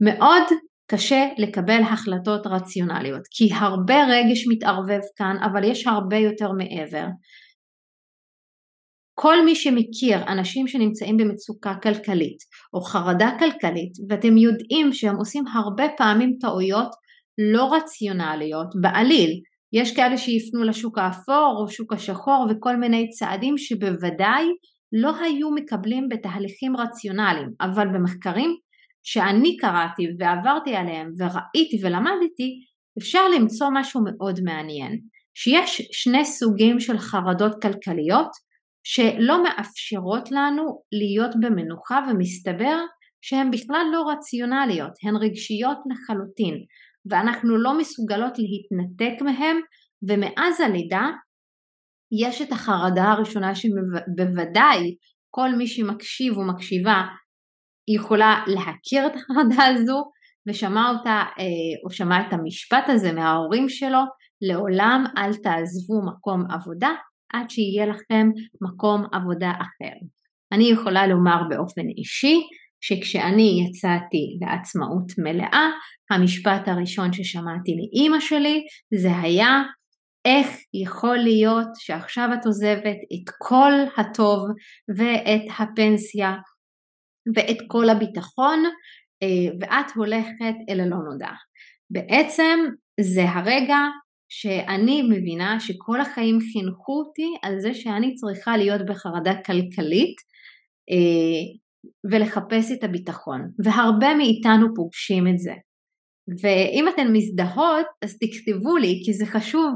[0.01, 0.43] מאוד
[0.91, 3.21] קשה לקבל החלטות רציונליות.
[3.31, 7.05] כי הרבה רגש מתערבב כאן אבל יש הרבה יותר מעבר.
[9.19, 12.37] כל מי שמכיר אנשים שנמצאים במצוקה כלכלית
[12.73, 16.89] או חרדה כלכלית ואתם יודעים שהם עושים הרבה פעמים טעויות
[17.53, 19.41] לא רציונליות בעליל
[19.75, 24.45] יש כאלה שיפנו לשוק האפור או שוק השחור וכל מיני צעדים שבוודאי
[24.91, 28.55] לא היו מקבלים בתהליכים רציונליים אבל במחקרים
[29.03, 32.65] שאני קראתי ועברתי עליהם וראיתי ולמדתי
[32.99, 34.99] אפשר למצוא משהו מאוד מעניין
[35.37, 38.29] שיש שני סוגים של חרדות כלכליות
[38.83, 42.77] שלא מאפשרות לנו להיות במנוחה ומסתבר
[43.21, 46.55] שהן בכלל לא רציונליות, הן רגשיות לחלוטין
[47.09, 49.57] ואנחנו לא מסוגלות להתנתק מהן
[50.07, 51.09] ומאז הלידה
[52.21, 54.95] יש את החרדה הראשונה שבוודאי
[55.29, 57.03] כל מי שמקשיב ומקשיבה
[57.87, 60.03] יכולה להכיר את החרדה הזו
[60.49, 63.99] ושמע אותה אה, או שמע את המשפט הזה מההורים שלו
[64.41, 66.89] לעולם אל תעזבו מקום עבודה
[67.33, 68.27] עד שיהיה לכם
[68.61, 69.95] מקום עבודה אחר.
[70.51, 72.41] אני יכולה לומר באופן אישי
[72.87, 75.69] שכשאני יצאתי לעצמאות מלאה,
[76.11, 78.63] המשפט הראשון ששמעתי לאימא שלי
[79.01, 79.63] זה היה
[80.25, 84.39] איך יכול להיות שעכשיו את עוזבת את כל הטוב
[84.97, 86.33] ואת הפנסיה
[87.35, 88.63] ואת כל הביטחון
[89.23, 91.31] אה, ואת הולכת אל הלא נודע.
[91.89, 92.59] בעצם
[93.01, 93.79] זה הרגע
[94.29, 100.15] שאני מבינה שכל החיים חינכו אותי על זה שאני צריכה להיות בחרדה כלכלית
[100.91, 101.64] אה,
[102.11, 103.41] ולחפש את הביטחון.
[103.63, 105.53] והרבה מאיתנו פוגשים את זה.
[106.41, 109.71] ואם אתן מזדהות אז תכתבו לי כי זה חשוב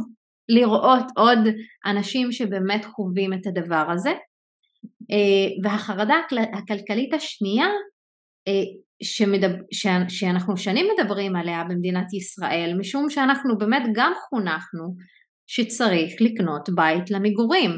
[0.49, 1.39] לראות עוד
[1.85, 4.13] אנשים שבאמת חווים את הדבר הזה.
[5.11, 6.15] אה, והחרדה
[6.53, 7.67] הכלכלית השנייה
[8.47, 8.63] אה,
[9.03, 9.63] שמדבר,
[10.09, 14.95] שאנחנו שנים מדברים עליה במדינת ישראל משום שאנחנו באמת גם חונכנו
[15.47, 17.71] שצריך לקנות בית למגורים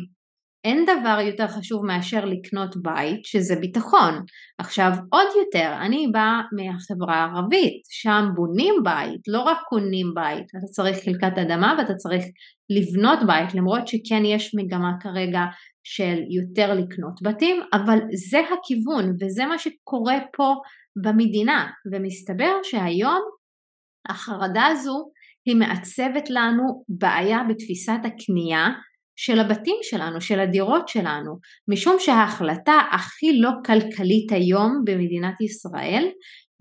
[0.63, 4.13] אין דבר יותר חשוב מאשר לקנות בית שזה ביטחון.
[4.57, 10.67] עכשיו עוד יותר, אני באה מהחברה הערבית, שם בונים בית, לא רק קונים בית, אתה
[10.71, 12.23] צריך חלקת אדמה ואתה צריך
[12.69, 15.41] לבנות בית, למרות שכן יש מגמה כרגע
[15.83, 20.53] של יותר לקנות בתים, אבל זה הכיוון וזה מה שקורה פה
[21.03, 23.21] במדינה, ומסתבר שהיום
[24.09, 25.09] החרדה הזו
[25.45, 28.67] היא מעצבת לנו בעיה בתפיסת הקנייה
[29.15, 36.09] של הבתים שלנו, של הדירות שלנו, משום שההחלטה הכי לא כלכלית היום במדינת ישראל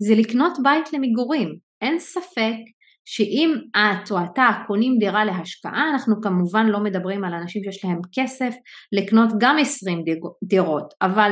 [0.01, 1.55] זה לקנות בית למגורים.
[1.81, 2.57] אין ספק
[3.05, 7.99] שאם את או אתה קונים דירה להשקעה, אנחנו כמובן לא מדברים על אנשים שיש להם
[8.13, 8.53] כסף
[8.91, 10.03] לקנות גם 20
[10.43, 11.31] דירות, אבל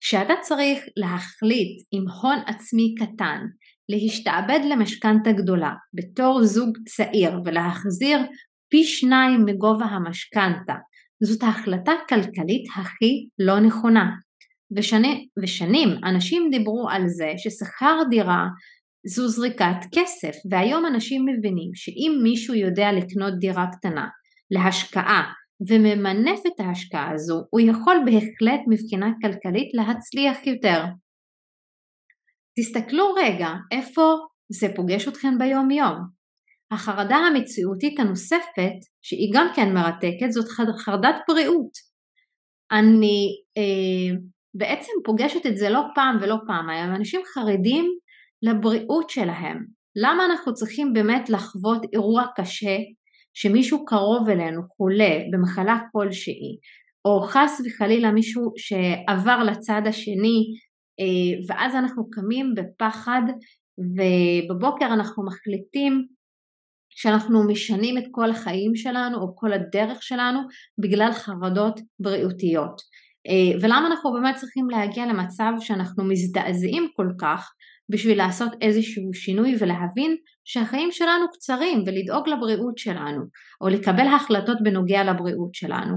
[0.00, 3.40] כשאתה צריך להחליט עם הון עצמי קטן
[3.88, 8.18] להשתעבד למשכנתה גדולה בתור זוג צעיר ולהחזיר
[8.74, 10.74] פי שניים מגובה המשכנתה.
[11.22, 14.10] זאת ההחלטה הכלכלית הכי לא נכונה.
[14.76, 18.46] ושני, ושנים אנשים דיברו על זה ששכר דירה
[19.06, 24.08] זו זריקת כסף והיום אנשים מבינים שאם מישהו יודע לקנות דירה קטנה
[24.50, 25.32] להשקעה
[25.68, 30.84] וממנף את ההשקעה הזו הוא יכול בהחלט מבחינה כלכלית להצליח יותר.
[32.58, 34.02] תסתכלו רגע איפה
[34.52, 36.23] זה פוגש אתכם ביום יום.
[36.70, 40.48] החרדה המציאותית הנוספת, שהיא גם כן מרתקת, זאת
[40.78, 41.70] חרדת בריאות.
[42.72, 44.16] אני אה,
[44.54, 47.84] בעצם פוגשת את זה לא פעם ולא פעמיים, אנשים חרדים
[48.42, 49.64] לבריאות שלהם.
[49.96, 52.76] למה אנחנו צריכים באמת לחוות אירוע קשה
[53.34, 56.58] שמישהו קרוב אלינו חולה במחלה כלשהי,
[57.04, 60.44] או חס וחלילה מישהו שעבר לצד השני
[61.00, 63.22] אה, ואז אנחנו קמים בפחד
[63.78, 66.06] ובבוקר אנחנו מחליטים
[66.94, 70.40] שאנחנו משנים את כל החיים שלנו או כל הדרך שלנו
[70.78, 72.80] בגלל חרדות בריאותיות.
[73.28, 77.52] אה, ולמה אנחנו באמת צריכים להגיע למצב שאנחנו מזדעזעים כל כך
[77.88, 83.22] בשביל לעשות איזשהו שינוי ולהבין שהחיים שלנו קצרים ולדאוג לבריאות שלנו
[83.60, 85.96] או לקבל החלטות בנוגע לבריאות שלנו.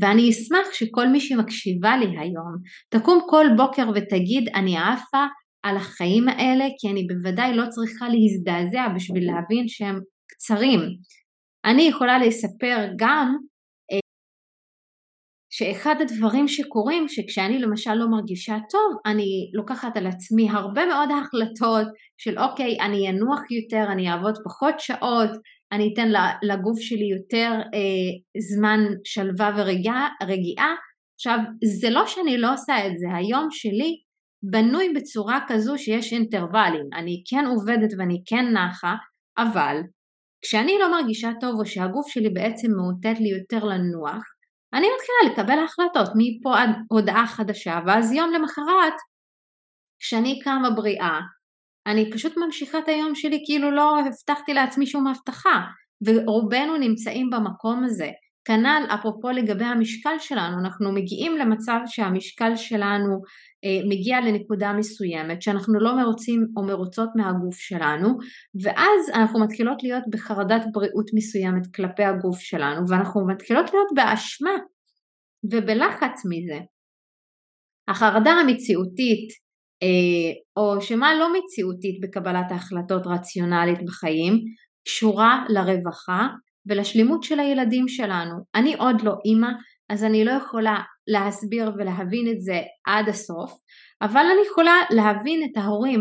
[0.00, 2.56] ואני אשמח שכל מי שמקשיבה לי היום
[2.88, 5.26] תקום כל בוקר ותגיד אני עפה
[5.62, 10.00] על החיים האלה כי אני בוודאי לא צריכה להזדעזע בשביל להבין שהם
[10.42, 10.80] קצרים.
[11.64, 13.36] אני יכולה לספר גם
[13.92, 13.98] אה,
[15.50, 21.86] שאחד הדברים שקורים שכשאני למשל לא מרגישה טוב אני לוקחת על עצמי הרבה מאוד החלטות
[22.18, 25.30] של אוקיי אני אנוח יותר, אני אעבוד פחות שעות,
[25.72, 26.08] אני אתן
[26.42, 30.74] לגוף שלי יותר אה, זמן שלווה ורגיעה.
[31.14, 31.38] עכשיו
[31.80, 34.00] זה לא שאני לא עושה את זה, היום שלי
[34.42, 38.94] בנוי בצורה כזו שיש אינטרוולים, אני כן עובדת ואני כן נחה,
[39.38, 39.76] אבל
[40.42, 44.22] כשאני לא מרגישה טוב או שהגוף שלי בעצם מאותת לי יותר לנוח,
[44.74, 48.94] אני מתחילה לקבל החלטות מפה עד הודעה חדשה, ואז יום למחרת,
[49.98, 51.20] כשאני קמה בריאה,
[51.86, 55.60] אני פשוט ממשיכה את היום שלי כאילו לא הבטחתי לעצמי שום הבטחה,
[56.06, 58.10] ורובנו נמצאים במקום הזה.
[58.44, 63.22] כנ"ל אפרופו לגבי המשקל שלנו, אנחנו מגיעים למצב שהמשקל שלנו
[63.64, 68.08] אה, מגיע לנקודה מסוימת שאנחנו לא מרוצים או מרוצות מהגוף שלנו
[68.62, 74.56] ואז אנחנו מתחילות להיות בחרדת בריאות מסוימת כלפי הגוף שלנו ואנחנו מתחילות להיות באשמה
[75.44, 76.58] ובלחץ מזה.
[77.88, 79.28] החרדה המציאותית
[79.82, 84.34] אה, או שמה לא מציאותית בקבלת ההחלטות רציונלית בחיים
[84.84, 86.28] קשורה לרווחה
[86.66, 88.34] ולשלימות של הילדים שלנו.
[88.54, 89.48] אני עוד לא אימא
[89.92, 93.52] אז אני לא יכולה להסביר ולהבין את זה עד הסוף,
[94.02, 96.00] אבל אני יכולה להבין את ההורים,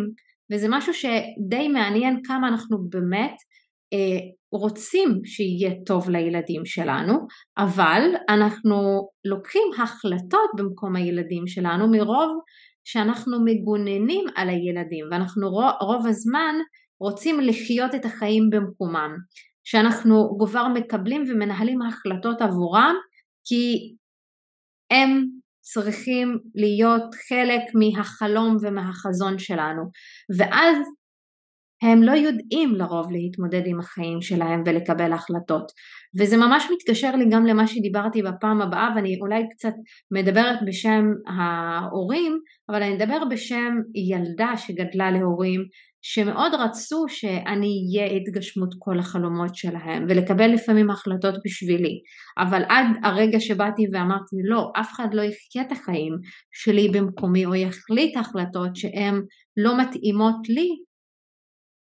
[0.51, 3.35] וזה משהו שדי מעניין כמה אנחנו באמת
[3.93, 4.19] אה,
[4.51, 7.13] רוצים שיהיה טוב לילדים שלנו,
[7.57, 12.39] אבל אנחנו לוקחים החלטות במקום הילדים שלנו מרוב
[12.83, 16.55] שאנחנו מגוננים על הילדים, ואנחנו רוב, רוב הזמן
[17.01, 19.15] רוצים לחיות את החיים במקומם,
[19.63, 22.95] שאנחנו כבר מקבלים ומנהלים החלטות עבורם
[23.45, 23.95] כי
[24.91, 25.25] הם
[25.61, 29.81] צריכים להיות חלק מהחלום ומהחזון שלנו.
[30.37, 30.77] ואז
[31.83, 35.71] הם לא יודעים לרוב להתמודד עם החיים שלהם ולקבל החלטות.
[36.19, 39.73] וזה ממש מתקשר לי גם למה שדיברתי בפעם הבאה ואני אולי קצת
[40.11, 42.39] מדברת בשם ההורים
[42.69, 45.61] אבל אני אדבר בשם ילדה שגדלה להורים
[46.01, 51.99] שמאוד רצו שאני אהיה התגשמות כל החלומות שלהם ולקבל לפעמים החלטות בשבילי.
[52.37, 56.13] אבל עד הרגע שבאתי ואמרתי לא אף אחד לא יחיה את החיים
[56.51, 59.21] שלי במקומי או יחליט החלטות שהן
[59.57, 60.69] לא מתאימות לי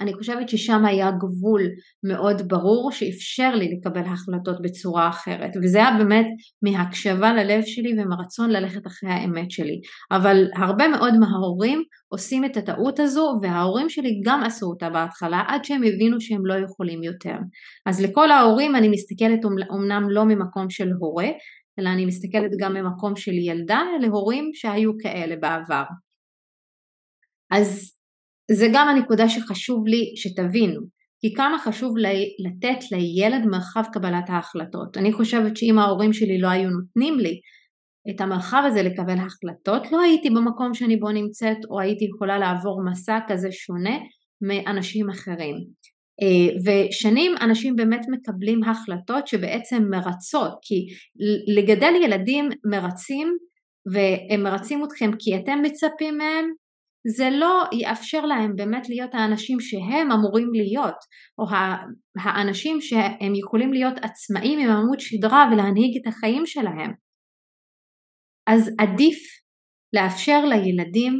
[0.00, 1.62] אני חושבת ששם היה גבול
[2.04, 6.26] מאוד ברור שאפשר לי לקבל החלטות בצורה אחרת וזה היה באמת
[6.62, 9.80] מהקשבה ללב שלי ומרצון ללכת אחרי האמת שלי.
[10.10, 15.64] אבל הרבה מאוד מההורים עושים את הטעות הזו וההורים שלי גם עשו אותה בהתחלה עד
[15.64, 17.36] שהם הבינו שהם לא יכולים יותר.
[17.86, 19.40] אז לכל ההורים אני מסתכלת
[19.70, 21.28] אומנם לא ממקום של הורה
[21.78, 25.84] אלא אני מסתכלת גם ממקום של ילדה להורים שהיו כאלה בעבר.
[27.50, 27.99] אז
[28.52, 30.80] זה גם הנקודה שחשוב לי שתבינו,
[31.20, 31.94] כי כמה חשוב
[32.44, 34.96] לתת לילד מרחב קבלת ההחלטות.
[34.96, 37.40] אני חושבת שאם ההורים שלי לא היו נותנים לי
[38.10, 42.82] את המרחב הזה לקבל החלטות, לא הייתי במקום שאני בו נמצאת, או הייתי יכולה לעבור
[42.90, 43.98] מסע כזה שונה
[44.42, 45.56] מאנשים אחרים.
[46.22, 50.86] אה, ושנים אנשים באמת מקבלים החלטות שבעצם מרצות, כי
[51.56, 53.36] לגדל ילדים מרצים
[53.92, 56.50] והם מרצים אתכם כי אתם מצפים מהם
[57.16, 60.96] זה לא יאפשר להם באמת להיות האנשים שהם אמורים להיות,
[61.38, 61.44] או
[62.18, 66.92] האנשים שהם יכולים להיות עצמאים עם עמוד שדרה ולהנהיג את החיים שלהם.
[68.46, 69.18] אז עדיף
[69.92, 71.12] לאפשר לילדים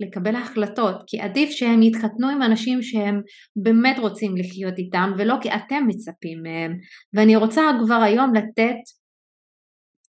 [0.00, 3.20] לקבל החלטות, כי עדיף שהם יתחתנו עם אנשים שהם
[3.62, 6.72] באמת רוצים לחיות איתם ולא כי אתם מצפים מהם.
[7.14, 8.80] ואני רוצה כבר היום לתת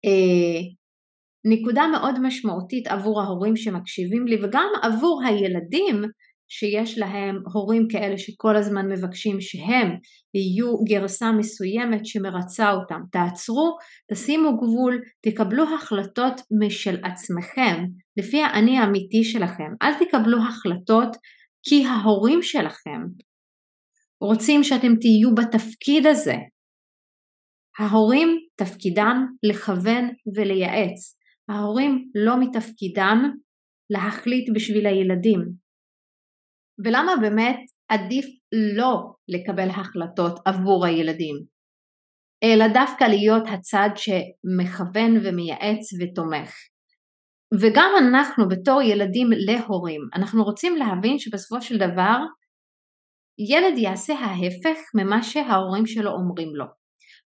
[0.04, 0.80] אה,
[1.45, 6.03] נקודה מאוד משמעותית עבור ההורים שמקשיבים לי וגם עבור הילדים
[6.53, 9.88] שיש להם הורים כאלה שכל הזמן מבקשים שהם
[10.34, 13.01] יהיו גרסה מסוימת שמרצה אותם.
[13.12, 13.76] תעצרו,
[14.12, 17.84] תשימו גבול, תקבלו החלטות משל עצמכם,
[18.16, 19.72] לפי האני האמיתי שלכם.
[19.82, 21.16] אל תקבלו החלטות
[21.62, 23.01] כי ההורים שלכם
[24.20, 26.36] רוצים שאתם תהיו בתפקיד הזה.
[27.78, 31.19] ההורים תפקידם לכוון ולייעץ.
[31.51, 33.18] ההורים לא מתפקידם
[33.90, 35.40] להחליט בשביל הילדים.
[36.84, 38.26] ולמה באמת עדיף
[38.76, 41.36] לא לקבל החלטות עבור הילדים,
[42.44, 46.53] אלא דווקא להיות הצד שמכוון ומייעץ ותומך.
[47.61, 52.18] וגם אנחנו בתור ילדים להורים, אנחנו רוצים להבין שבסופו של דבר
[53.51, 56.64] ילד יעשה ההפך ממה שההורים שלו אומרים לו.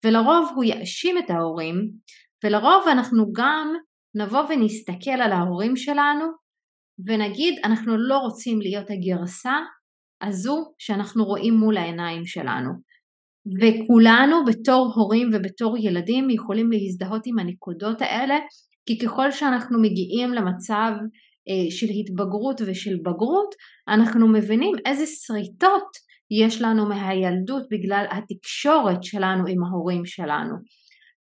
[0.06, 1.76] ולרוב הוא יאשים את ההורים,
[2.44, 3.74] ולרוב אנחנו גם
[4.16, 6.26] נבוא ונסתכל על ההורים שלנו
[7.08, 9.58] ונגיד אנחנו לא רוצים להיות הגרסה
[10.22, 12.70] הזו שאנחנו רואים מול העיניים שלנו.
[13.62, 18.36] וכולנו בתור הורים ובתור ילדים יכולים להזדהות עם הנקודות האלה
[18.86, 20.92] כי ככל שאנחנו מגיעים למצב
[21.50, 23.56] אה, של התבגרות ושל בגרות
[23.88, 30.56] אנחנו מבינים איזה שריטות יש לנו מהילדות בגלל התקשורת שלנו עם ההורים שלנו.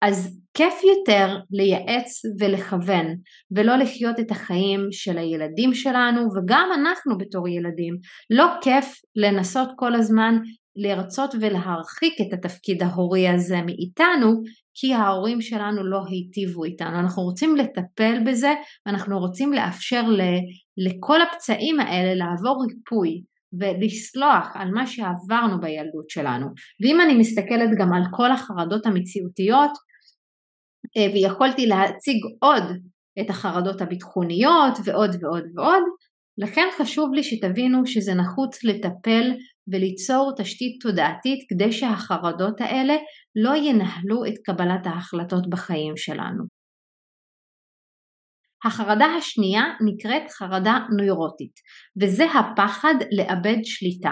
[0.01, 3.05] אז כיף יותר לייעץ ולכוון
[3.51, 7.97] ולא לחיות את החיים של הילדים שלנו וגם אנחנו בתור ילדים
[8.29, 8.85] לא כיף
[9.15, 10.37] לנסות כל הזמן
[10.75, 14.41] לרצות ולהרחיק את התפקיד ההורי הזה מאיתנו
[14.73, 16.99] כי ההורים שלנו לא היטיבו איתנו.
[16.99, 18.53] אנחנו רוצים לטפל בזה
[18.85, 20.03] ואנחנו רוצים לאפשר
[20.77, 23.21] לכל הפצעים האלה לעבור ריפוי
[23.59, 26.47] ולסלוח על מה שעברנו בילדות שלנו.
[26.83, 29.71] ואם אני מסתכלת גם על כל החרדות המציאותיות
[30.97, 32.63] ויכולתי להציג עוד
[33.21, 35.83] את החרדות הביטחוניות ועוד ועוד ועוד,
[36.37, 39.31] לכן חשוב לי שתבינו שזה נחוץ לטפל
[39.71, 42.95] וליצור תשתית תודעתית כדי שהחרדות האלה
[43.35, 46.43] לא ינהלו את קבלת ההחלטות בחיים שלנו.
[48.65, 51.53] החרדה השנייה נקראת חרדה נוירוטית,
[52.01, 54.11] וזה הפחד לאבד שליטה.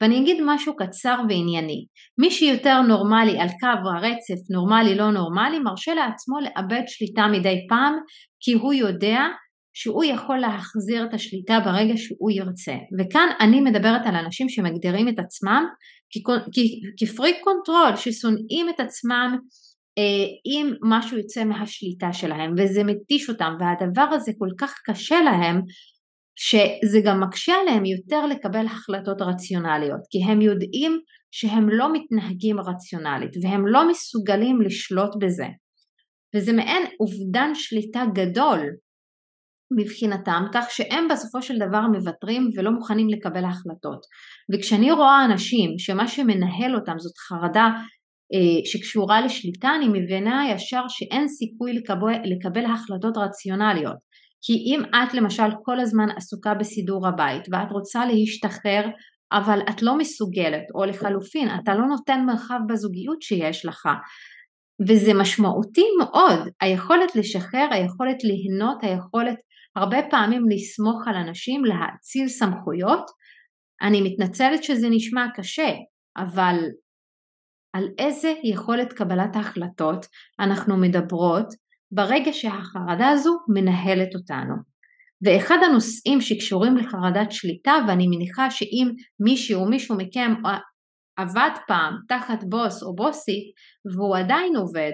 [0.00, 1.86] ואני אגיד משהו קצר וענייני.
[2.18, 7.94] מי שיותר נורמלי על קו הרצף נורמלי לא נורמלי מרשה לעצמו לאבד שליטה מדי פעם
[8.40, 9.20] כי הוא יודע
[9.74, 12.74] שהוא יכול להחזיר את השליטה ברגע שהוא ירצה.
[12.98, 15.64] וכאן אני מדברת על אנשים שמגדירים את עצמם
[16.98, 19.38] כ freak control, ששונאים את עצמם
[19.98, 25.60] אה, אם משהו יוצא מהשליטה שלהם וזה מתיש אותם והדבר הזה כל כך קשה להם
[26.36, 30.98] שזה גם מקשה עליהם יותר לקבל החלטות רציונליות, כי הם יודעים
[31.30, 35.46] שהם לא מתנהגים רציונלית והם לא מסוגלים לשלוט בזה.
[36.36, 38.60] וזה מעין אובדן שליטה גדול
[39.78, 44.00] מבחינתם, כך שהם בסופו של דבר מוותרים ולא מוכנים לקבל החלטות.
[44.54, 47.66] וכשאני רואה אנשים שמה שמנהל אותם זאת חרדה
[48.34, 54.05] אה, שקשורה לשליטה, אני מבינה ישר שאין סיכוי לקבל, לקבל החלטות רציונליות.
[54.42, 58.86] כי אם את למשל כל הזמן עסוקה בסידור הבית ואת רוצה להשתחרר
[59.32, 63.88] אבל את לא מסוגלת או לחלופין אתה לא נותן מרחב בזוגיות שיש לך.
[64.88, 69.36] וזה משמעותי מאוד היכולת לשחרר, היכולת ליהנות, היכולת
[69.76, 73.10] הרבה פעמים לסמוך על אנשים, להאציל סמכויות.
[73.82, 75.70] אני מתנצלת שזה נשמע קשה,
[76.16, 76.56] אבל
[77.72, 80.06] על איזה יכולת קבלת ההחלטות
[80.40, 81.46] אנחנו מדברות
[81.92, 84.54] ברגע שהחרדה הזו מנהלת אותנו.
[85.22, 88.88] ואחד הנושאים שקשורים לחרדת שליטה, ואני מניחה שאם
[89.20, 90.34] מישהו או מישהו מכם
[91.16, 93.44] עבד פעם תחת בוס או בוסית
[93.94, 94.92] והוא עדיין עובד,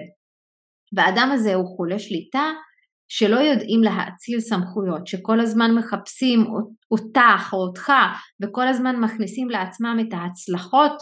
[0.95, 2.51] והאדם הזה הוא חולה שליטה,
[3.07, 6.45] שלא יודעים להאציל סמכויות, שכל הזמן מחפשים
[6.91, 7.91] אותך או אותך
[8.43, 10.93] וכל הזמן מכניסים לעצמם את ההצלחות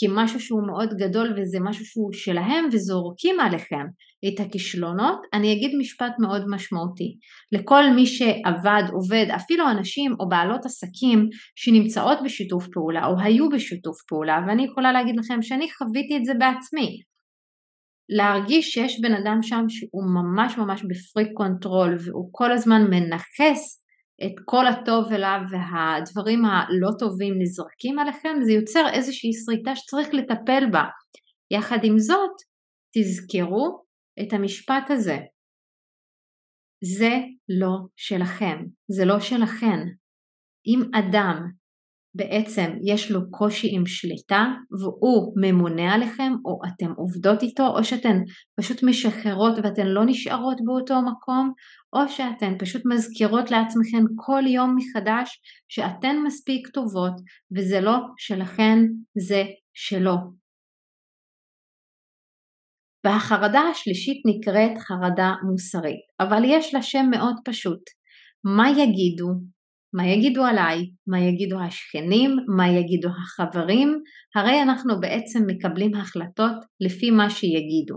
[0.00, 3.86] כמשהו שהוא מאוד גדול וזה משהו שהוא שלהם וזורקים עליכם
[4.28, 7.16] את הכישלונות, אני אגיד משפט מאוד משמעותי.
[7.52, 13.96] לכל מי שעבד, עובד, אפילו אנשים או בעלות עסקים שנמצאות בשיתוף פעולה או היו בשיתוף
[14.08, 17.00] פעולה, ואני יכולה להגיד לכם שאני חוויתי את זה בעצמי.
[18.08, 23.79] להרגיש שיש בן אדם שם שהוא ממש ממש ב freak control והוא כל הזמן מנכס
[24.26, 30.70] את כל הטוב אליו והדברים הלא טובים נזרקים עליכם, זה יוצר איזושהי שריטה שצריך לטפל
[30.72, 30.84] בה.
[31.50, 32.36] יחד עם זאת,
[32.96, 33.84] תזכרו
[34.20, 35.18] את המשפט הזה.
[36.84, 37.16] זה
[37.48, 38.56] לא שלכם,
[38.90, 39.78] זה לא שלכן.
[40.66, 41.50] אם אדם
[42.14, 44.46] בעצם יש לו קושי עם שליטה
[44.80, 48.18] והוא ממונה עליכם או אתם עובדות איתו או שאתן
[48.60, 51.52] פשוט משחררות ואתן לא נשארות באותו מקום
[51.92, 57.14] או שאתן פשוט מזכירות לעצמכם כל יום מחדש שאתן מספיק טובות
[57.56, 58.78] וזה לא שלכן
[59.26, 59.42] זה
[59.74, 60.16] שלו.
[63.04, 67.80] והחרדה השלישית נקראת חרדה מוסרית אבל יש לה שם מאוד פשוט
[68.44, 69.26] מה יגידו
[69.94, 74.02] מה יגידו עליי, מה יגידו השכנים, מה יגידו החברים,
[74.36, 77.94] הרי אנחנו בעצם מקבלים החלטות לפי מה שיגידו.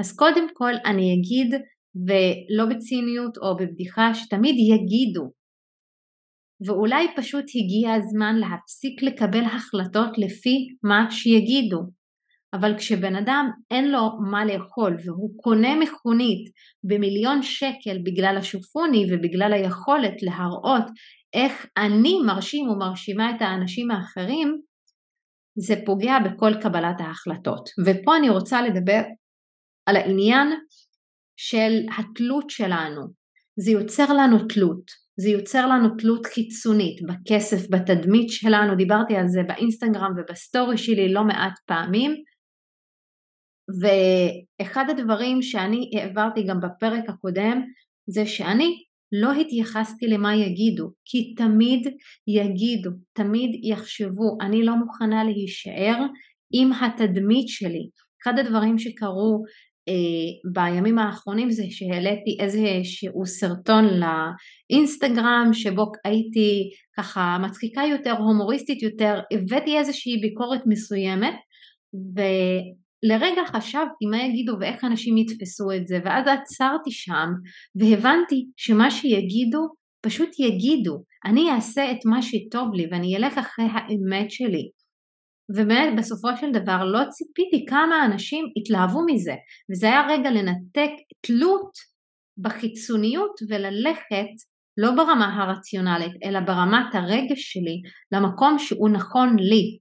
[0.00, 1.54] אז קודם כל אני אגיד,
[2.06, 5.30] ולא בציניות או בבדיחה, שתמיד יגידו.
[6.66, 11.78] ואולי פשוט הגיע הזמן להפסיק לקבל החלטות לפי מה שיגידו.
[12.52, 16.50] אבל כשבן אדם אין לו מה לאכול והוא קונה מכונית
[16.84, 20.84] במיליון שקל בגלל השופוני ובגלל היכולת להראות
[21.34, 24.60] איך אני מרשים ומרשימה את האנשים האחרים,
[25.58, 27.68] זה פוגע בכל קבלת ההחלטות.
[27.86, 29.02] ופה אני רוצה לדבר
[29.86, 30.48] על העניין
[31.36, 33.02] של התלות שלנו.
[33.58, 34.90] זה יוצר לנו תלות,
[35.20, 41.24] זה יוצר לנו תלות חיצונית בכסף, בתדמית שלנו, דיברתי על זה באינסטגרם ובסטורי שלי לא
[41.24, 42.14] מעט פעמים,
[43.80, 47.62] ואחד הדברים שאני העברתי גם בפרק הקודם
[48.06, 51.88] זה שאני לא התייחסתי למה יגידו, כי תמיד
[52.26, 55.96] יגידו, תמיד יחשבו, אני לא מוכנה להישאר
[56.52, 57.88] עם התדמית שלי.
[58.22, 59.42] אחד הדברים שקרו
[59.88, 63.84] אה, בימים האחרונים זה שהעליתי איזשהו סרטון
[64.70, 71.34] לאינסטגרם שבו הייתי ככה מצחיקה יותר, הומוריסטית יותר, הבאתי איזושהי ביקורת מסוימת
[73.08, 77.28] לרגע חשבתי מה יגידו ואיך אנשים יתפסו את זה ואז עצרתי שם
[77.76, 79.68] והבנתי שמה שיגידו
[80.06, 81.02] פשוט יגידו.
[81.24, 84.70] אני אעשה את מה שטוב לי ואני אלך אחרי האמת שלי.
[85.50, 89.34] ובאמת בסופו של דבר לא ציפיתי כמה אנשים התלהבו מזה
[89.70, 90.90] וזה היה רגע לנתק
[91.26, 91.72] תלות
[92.38, 94.32] בחיצוניות וללכת
[94.76, 97.82] לא ברמה הרציונלית אלא ברמת הרגש שלי
[98.12, 99.78] למקום שהוא נכון לי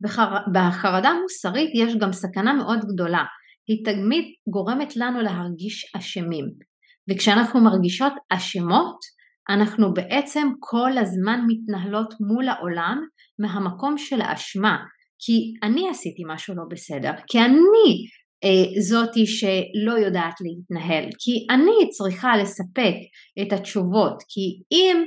[0.00, 0.36] בחר...
[0.54, 3.24] בחרדה מוסרית יש גם סכנה מאוד גדולה,
[3.68, 6.44] היא תמיד גורמת לנו להרגיש אשמים,
[7.10, 8.98] וכשאנחנו מרגישות אשמות
[9.48, 12.98] אנחנו בעצם כל הזמן מתנהלות מול העולם
[13.38, 14.76] מהמקום של האשמה,
[15.18, 18.06] כי אני עשיתי משהו לא בסדר, כי אני
[18.44, 22.94] אה, זאתי שלא יודעת להתנהל, כי אני צריכה לספק
[23.42, 25.04] את התשובות, כי אם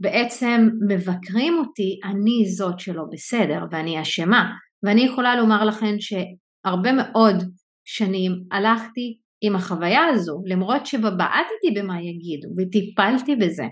[0.00, 4.50] בעצם מבקרים אותי, אני זאת שלא בסדר ואני אשמה.
[4.82, 7.36] ואני יכולה לומר לכם שהרבה מאוד
[7.84, 13.64] שנים הלכתי עם החוויה הזו, למרות שבעטתי במה יגידו וטיפלתי בזה.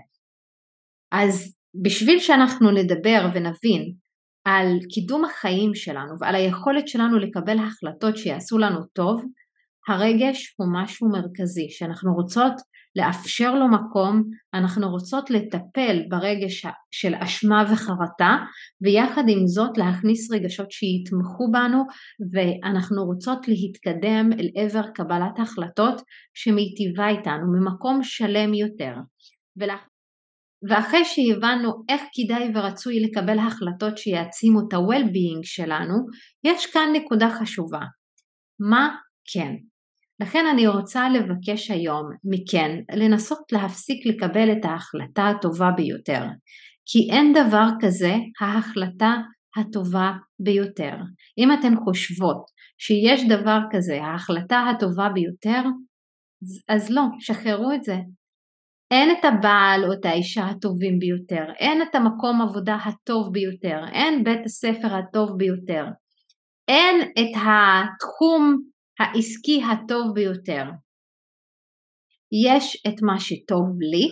[1.11, 3.93] אז בשביל שאנחנו נדבר ונבין
[4.45, 9.25] על קידום החיים שלנו ועל היכולת שלנו לקבל החלטות שיעשו לנו טוב,
[9.87, 12.53] הרגש הוא משהו מרכזי שאנחנו רוצות
[12.95, 14.23] לאפשר לו מקום,
[14.53, 18.37] אנחנו רוצות לטפל ברגש של אשמה וחרטה
[18.81, 21.83] ויחד עם זאת להכניס רגשות שיתמכו בנו
[22.31, 26.01] ואנחנו רוצות להתקדם אל עבר קבלת החלטות
[26.33, 28.93] שמיטיבה איתנו ממקום שלם יותר.
[30.69, 35.95] ואחרי שהבנו איך כדאי ורצוי לקבל החלטות שיעצימו את ה-well-being שלנו,
[36.43, 37.81] יש כאן נקודה חשובה.
[38.59, 38.95] מה
[39.33, 39.53] כן?
[40.19, 46.23] לכן אני רוצה לבקש היום מכן לנסות להפסיק לקבל את ההחלטה הטובה ביותר.
[46.85, 49.15] כי אין דבר כזה ההחלטה
[49.57, 50.95] הטובה ביותר.
[51.37, 52.45] אם אתן חושבות
[52.77, 55.61] שיש דבר כזה, ההחלטה הטובה ביותר,
[56.69, 57.95] אז לא, שחררו את זה.
[58.91, 64.23] אין את הבעל או את האישה הטובים ביותר, אין את המקום עבודה הטוב ביותר, אין
[64.23, 65.85] בית הספר הטוב ביותר,
[66.67, 68.57] אין את התחום
[68.99, 70.63] העסקי הטוב ביותר.
[72.45, 74.07] יש את מה שטוב לי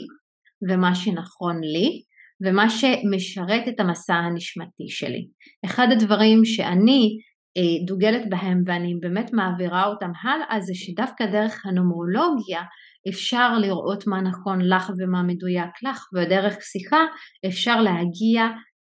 [0.70, 2.02] ומה שנכון לי
[2.46, 5.28] ומה שמשרת את המסע הנשמתי שלי.
[5.66, 7.18] אחד הדברים שאני
[7.58, 12.62] אה, דוגלת בהם ואני באמת מעבירה אותם הלאה זה שדווקא דרך הנומרולוגיה
[13.10, 17.02] אפשר לראות מה נכון לך ומה מדויק לך ודרך שיחה
[17.48, 18.42] אפשר להגיע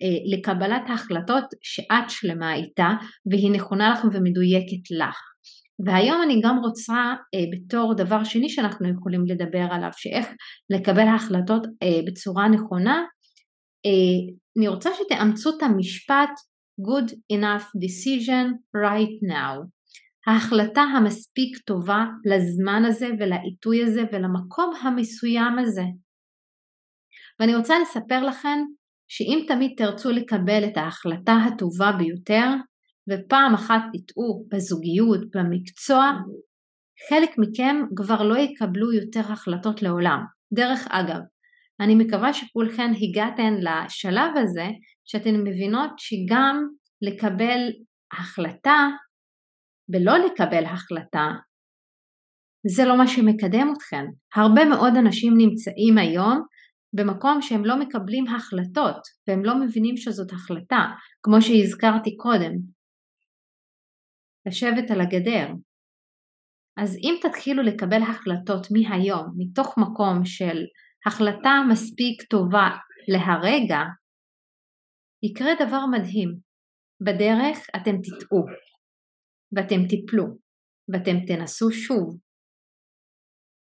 [0.02, 2.90] אה, לקבלת החלטות שאת שלמה איתה
[3.32, 5.37] והיא נכונה לך ומדויקת לך.
[5.86, 6.94] והיום אני גם רוצה
[7.36, 10.28] אה, בתור דבר שני שאנחנו יכולים לדבר עליו, שאיך
[10.70, 13.04] לקבל החלטות אה, בצורה נכונה,
[13.86, 16.30] אה, אני רוצה שתאמצו את המשפט
[16.82, 18.48] good enough decision
[18.78, 19.66] right now.
[20.28, 25.84] ההחלטה המספיק טובה לזמן הזה ולעיתוי הזה ולמקום המסוים הזה.
[27.40, 28.60] ואני רוצה לספר לכם
[29.08, 32.48] שאם תמיד תרצו לקבל את ההחלטה הטובה ביותר,
[33.10, 36.12] ופעם אחת תטעו בזוגיות, במקצוע,
[37.10, 40.20] חלק מכם כבר לא יקבלו יותר החלטות לעולם.
[40.54, 41.20] דרך אגב,
[41.80, 44.68] אני מקווה שכולכן הגעתן לשלב הזה
[45.06, 46.68] שאתן מבינות שגם
[47.02, 47.60] לקבל
[48.14, 48.88] החלטה
[49.90, 51.28] ולא לקבל החלטה
[52.68, 54.06] זה לא מה שמקדם אתכן.
[54.36, 56.42] הרבה מאוד אנשים נמצאים היום
[56.94, 60.86] במקום שהם לא מקבלים החלטות והם לא מבינים שזאת החלטה,
[61.24, 62.77] כמו שהזכרתי קודם.
[64.48, 65.48] לשבת על הגדר.
[66.78, 70.58] אז אם תתחילו לקבל החלטות מהיום, מתוך מקום של
[71.08, 72.70] החלטה מספיק טובה
[73.08, 73.80] להרגע,
[75.24, 76.48] יקרה דבר מדהים.
[77.06, 78.44] בדרך אתם תטעו,
[79.56, 80.26] ואתם תיפלו,
[80.90, 82.20] ואתם תנסו שוב.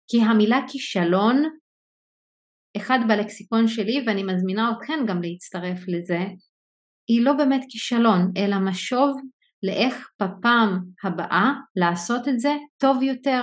[0.08, 1.36] כי המילה כישלון,
[2.78, 6.22] אחד בלקסיקון שלי, ואני מזמינה אתכם גם להצטרף לזה,
[7.10, 9.12] היא לא באמת כישלון, אלא משוב
[9.66, 13.42] לאיך בפעם הבאה לעשות את זה טוב יותר.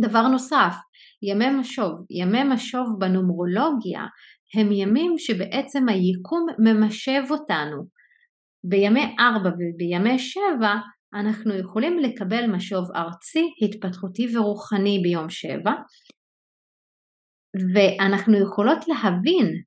[0.00, 0.74] דבר נוסף,
[1.22, 1.92] ימי משוב.
[2.10, 4.06] ימי משוב בנומרולוגיה
[4.54, 7.82] הם ימים שבעצם היקום ממשב אותנו.
[8.64, 10.74] בימי ארבע ובימי שבע
[11.14, 15.72] אנחנו יכולים לקבל משוב ארצי, התפתחותי ורוחני ביום שבע,
[17.74, 19.62] ואנחנו יכולות להבין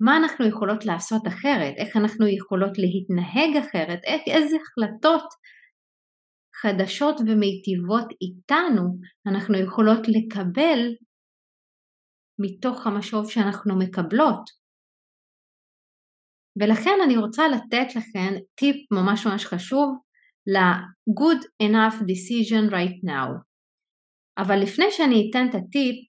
[0.00, 5.28] מה אנחנו יכולות לעשות אחרת, איך אנחנו יכולות להתנהג אחרת, איך, איזה החלטות
[6.62, 8.82] חדשות ומיטיבות איתנו
[9.26, 10.80] אנחנו יכולות לקבל
[12.38, 14.44] מתוך המשוב שאנחנו מקבלות.
[16.60, 19.88] ולכן אני רוצה לתת לכם טיפ ממש ממש חשוב
[20.54, 23.48] ל-good enough decision right now.
[24.38, 26.07] אבל לפני שאני אתן את הטיפ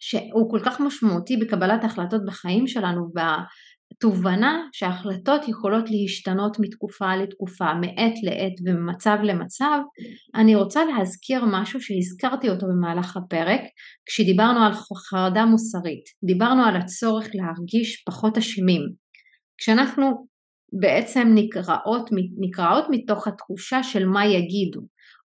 [0.00, 3.10] שהוא כל כך משמעותי בקבלת החלטות בחיים שלנו
[3.98, 9.78] תובנה שההחלטות יכולות להשתנות מתקופה לתקופה, מעת לעת וממצב למצב,
[10.34, 13.60] אני רוצה להזכיר משהו שהזכרתי אותו במהלך הפרק,
[14.06, 14.72] כשדיברנו על
[15.10, 18.82] חרדה מוסרית, דיברנו על הצורך להרגיש פחות אשמים.
[19.58, 20.26] כשאנחנו
[20.80, 24.80] בעצם נקראות, נקראות מתוך התחושה של מה יגידו,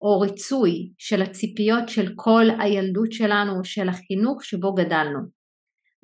[0.03, 5.19] או ריצוי של הציפיות של כל הילדות שלנו של החינוך שבו גדלנו.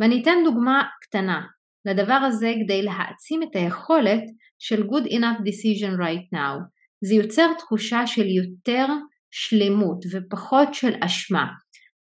[0.00, 1.46] ואני אתן דוגמה קטנה,
[1.84, 4.22] לדבר הזה כדי להעצים את היכולת
[4.58, 6.58] של good enough decision right now.
[7.04, 8.86] זה יוצר תחושה של יותר
[9.30, 11.46] שלמות ופחות של אשמה.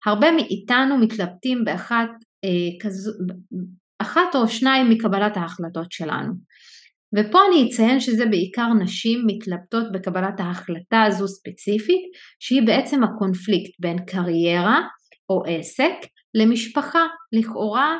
[0.06, 2.10] הרבה מאיתנו מתלבטים באחת
[2.46, 3.12] אה, כזו,
[4.00, 6.34] אחת או שניים מקבלת ההחלטות שלנו.
[7.16, 12.02] ופה אני אציין שזה בעיקר נשים מתלבטות בקבלת ההחלטה הזו ספציפית,
[12.40, 14.80] שהיא בעצם הקונפליקט בין קריירה
[15.30, 15.94] או עסק
[16.36, 17.06] למשפחה.
[17.34, 17.98] לכאורה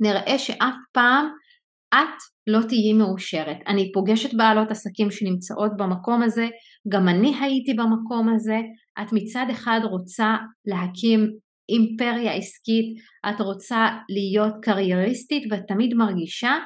[0.00, 1.28] נראה שאף פעם
[1.94, 3.56] את לא תהיי מאושרת.
[3.66, 6.46] אני פוגשת בעלות עסקים שנמצאות במקום הזה,
[6.92, 8.56] גם אני הייתי במקום הזה.
[9.02, 10.36] את מצד אחד רוצה
[10.66, 11.20] להקים
[11.68, 12.86] אימפריה עסקית,
[13.28, 16.56] את רוצה להיות קרייריסטית ואת תמיד מרגישה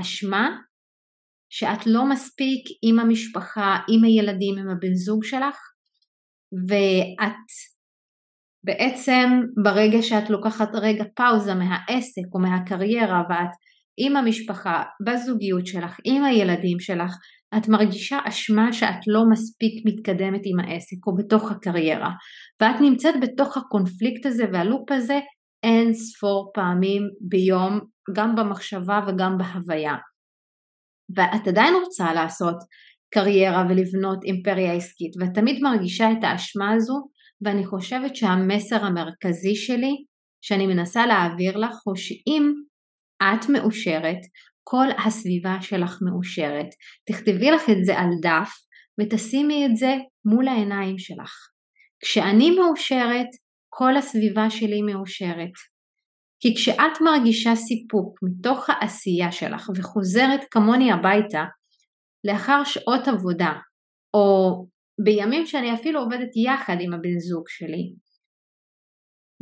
[0.00, 0.56] אשמה
[1.50, 5.56] שאת לא מספיק עם המשפחה, עם הילדים, עם הבן זוג שלך,
[6.68, 7.46] ואת
[8.64, 9.28] בעצם
[9.62, 13.50] ברגע שאת לוקחת רגע פאוזה מהעסק או מהקריירה ואת
[13.98, 17.16] עם המשפחה, בזוגיות שלך, עם הילדים שלך,
[17.56, 22.10] את מרגישה אשמה שאת לא מספיק מתקדמת עם העסק או בתוך הקריירה.
[22.60, 25.18] ואת נמצאת בתוך הקונפליקט הזה והלופ הזה
[25.62, 27.80] אין ספור פעמים ביום,
[28.12, 29.94] גם במחשבה וגם בהוויה.
[31.16, 32.56] ואת עדיין רוצה לעשות
[33.14, 37.08] קריירה ולבנות אימפריה עסקית, ואת תמיד מרגישה את האשמה הזו,
[37.44, 40.04] ואני חושבת שהמסר המרכזי שלי,
[40.40, 42.52] שאני מנסה להעביר לך, הוא שאם
[43.22, 44.18] את מאושרת,
[44.64, 46.66] כל הסביבה שלך מאושרת.
[47.08, 48.50] תכתבי לך את זה על דף
[49.00, 49.94] ותשימי את זה
[50.24, 51.32] מול העיניים שלך.
[52.04, 53.26] כשאני מאושרת,
[53.78, 55.54] כל הסביבה שלי מאושרת.
[56.40, 61.44] כי כשאת מרגישה סיפוק מתוך העשייה שלך וחוזרת כמוני הביתה
[62.24, 63.52] לאחר שעות עבודה,
[64.14, 64.66] או
[65.04, 67.92] בימים שאני אפילו עובדת יחד עם הבן זוג שלי,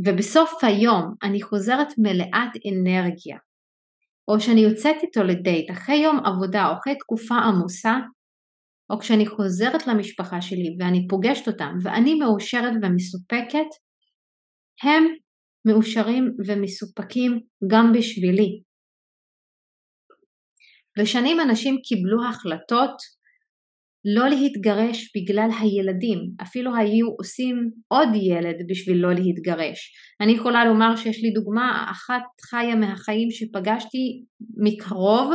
[0.07, 3.39] ובסוף היום אני חוזרת מלאת אנרגיה,
[4.28, 7.95] או שאני יוצאת איתו לדייט אחרי יום עבודה או אחרי תקופה עמוסה,
[8.91, 13.86] או כשאני חוזרת למשפחה שלי ואני פוגשת אותם ואני מאושרת ומסופקת,
[14.83, 15.05] הם
[15.66, 18.62] מאושרים ומסופקים גם בשבילי.
[20.99, 22.97] ושנים אנשים קיבלו החלטות
[24.14, 29.93] לא להתגרש בגלל הילדים, אפילו היו עושים עוד ילד בשביל לא להתגרש.
[30.20, 34.24] אני יכולה לומר שיש לי דוגמה אחת חיה מהחיים שפגשתי
[34.57, 35.33] מקרוב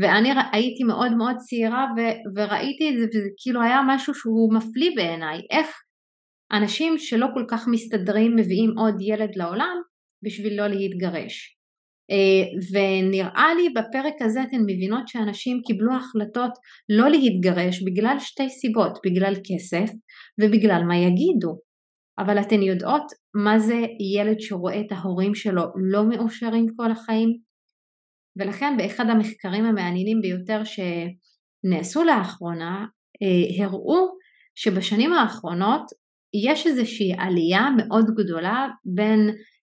[0.00, 4.90] ואני הייתי מאוד מאוד צעירה ו- וראיתי את זה וזה כאילו היה משהו שהוא מפליא
[4.96, 5.66] בעיניי, איך
[6.52, 9.76] אנשים שלא כל כך מסתדרים מביאים עוד ילד לעולם
[10.24, 11.56] בשביל לא להתגרש.
[12.10, 16.52] אה, ונראה לי בפרק הזה אתן מבינות שאנשים קיבלו החלטות
[16.88, 19.92] לא להתגרש בגלל שתי סיבות, בגלל כסף
[20.40, 21.58] ובגלל מה יגידו.
[22.18, 23.02] אבל אתן יודעות
[23.34, 23.80] מה זה
[24.16, 27.28] ילד שרואה את ההורים שלו לא מאושרים כל החיים?
[28.36, 32.86] ולכן באחד המחקרים המעניינים ביותר שנעשו לאחרונה
[33.22, 34.08] אה, הראו
[34.54, 35.82] שבשנים האחרונות
[36.46, 39.28] יש איזושהי עלייה מאוד גדולה בין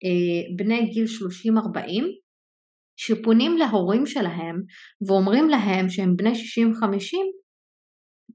[0.04, 1.80] אה, בני גיל 30-40
[3.00, 4.62] שפונים להורים שלהם
[5.08, 6.36] ואומרים להם שהם בני 60-50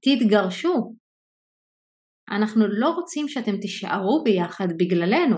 [0.02, 0.94] תתגרשו.
[2.30, 5.36] אנחנו לא רוצים שאתם תישארו ביחד בגללנו.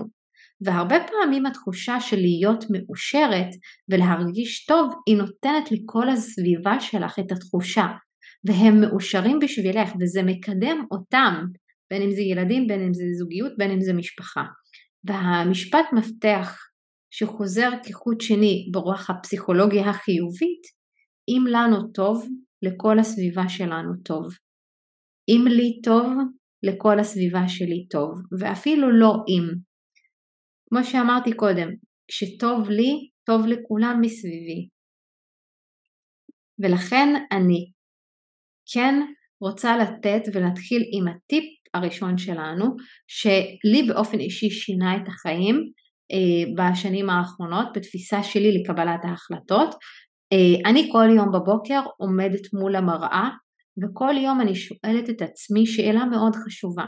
[0.61, 3.47] והרבה פעמים התחושה של להיות מאושרת
[3.89, 7.85] ולהרגיש טוב היא נותנת לכל הסביבה שלך את התחושה
[8.47, 11.45] והם מאושרים בשבילך וזה מקדם אותם
[11.95, 14.43] בין אם זה ילדים, בין אם זה זוגיות, בין אם זה משפחה.
[15.03, 16.57] והמשפט מפתח
[17.11, 20.63] שחוזר כחוט שני ברוח הפסיכולוגיה החיובית,
[21.29, 22.27] אם לנו טוב,
[22.61, 24.25] לכל הסביבה שלנו טוב.
[25.29, 26.05] אם לי טוב,
[26.63, 29.55] לכל הסביבה שלי טוב, ואפילו לא אם.
[30.69, 31.69] כמו שאמרתי קודם,
[32.07, 34.69] כשטוב לי, טוב לכולם מסביבי.
[36.59, 37.71] ולכן אני
[38.73, 38.95] כן
[39.41, 42.65] רוצה לתת ולהתחיל עם הטיפ הראשון שלנו,
[43.07, 45.55] שלי באופן אישי שינה את החיים
[46.11, 49.75] אה, בשנים האחרונות בתפיסה שלי לקבלת ההחלטות.
[50.33, 53.29] אה, אני כל יום בבוקר עומדת מול המראה
[53.83, 56.85] וכל יום אני שואלת את עצמי שאלה מאוד חשובה.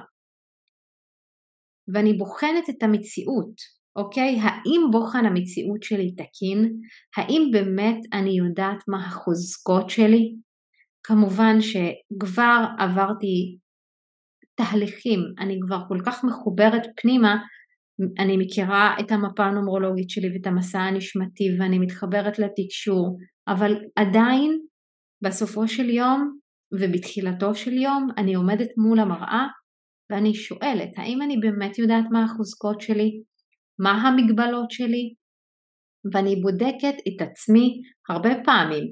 [1.93, 3.55] ואני בוחנת את המציאות,
[3.95, 4.39] אוקיי?
[4.41, 6.79] האם בוחן המציאות שלי תקין?
[7.17, 10.35] האם באמת אני יודעת מה החוזקות שלי?
[11.03, 13.57] כמובן שכבר עברתי
[14.57, 17.37] תהליכים, אני כבר כל כך מחוברת פנימה,
[18.19, 24.59] אני מכירה את המפה הנומרולוגית שלי ואת המסע הנשמתי ואני מתחברת לתקשור, אבל עדיין
[25.23, 26.39] בסופו של יום
[26.79, 29.47] ובתחילתו של יום אני עומדת מול המראה
[30.11, 33.21] ואני שואלת האם אני באמת יודעת מה החוזקות שלי,
[33.79, 35.13] מה המגבלות שלי,
[36.13, 38.83] ואני בודקת את עצמי הרבה פעמים.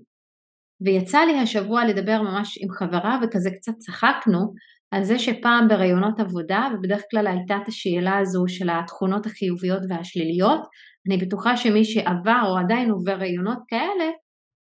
[0.86, 4.54] ויצא לי השבוע לדבר ממש עם חברה וכזה קצת צחקנו
[4.92, 10.62] על זה שפעם בראיונות עבודה, ובדרך כלל הייתה את השאלה הזו של התכונות החיוביות והשליליות,
[11.08, 14.06] אני בטוחה שמי שעבר או עדיין עובר ראיונות כאלה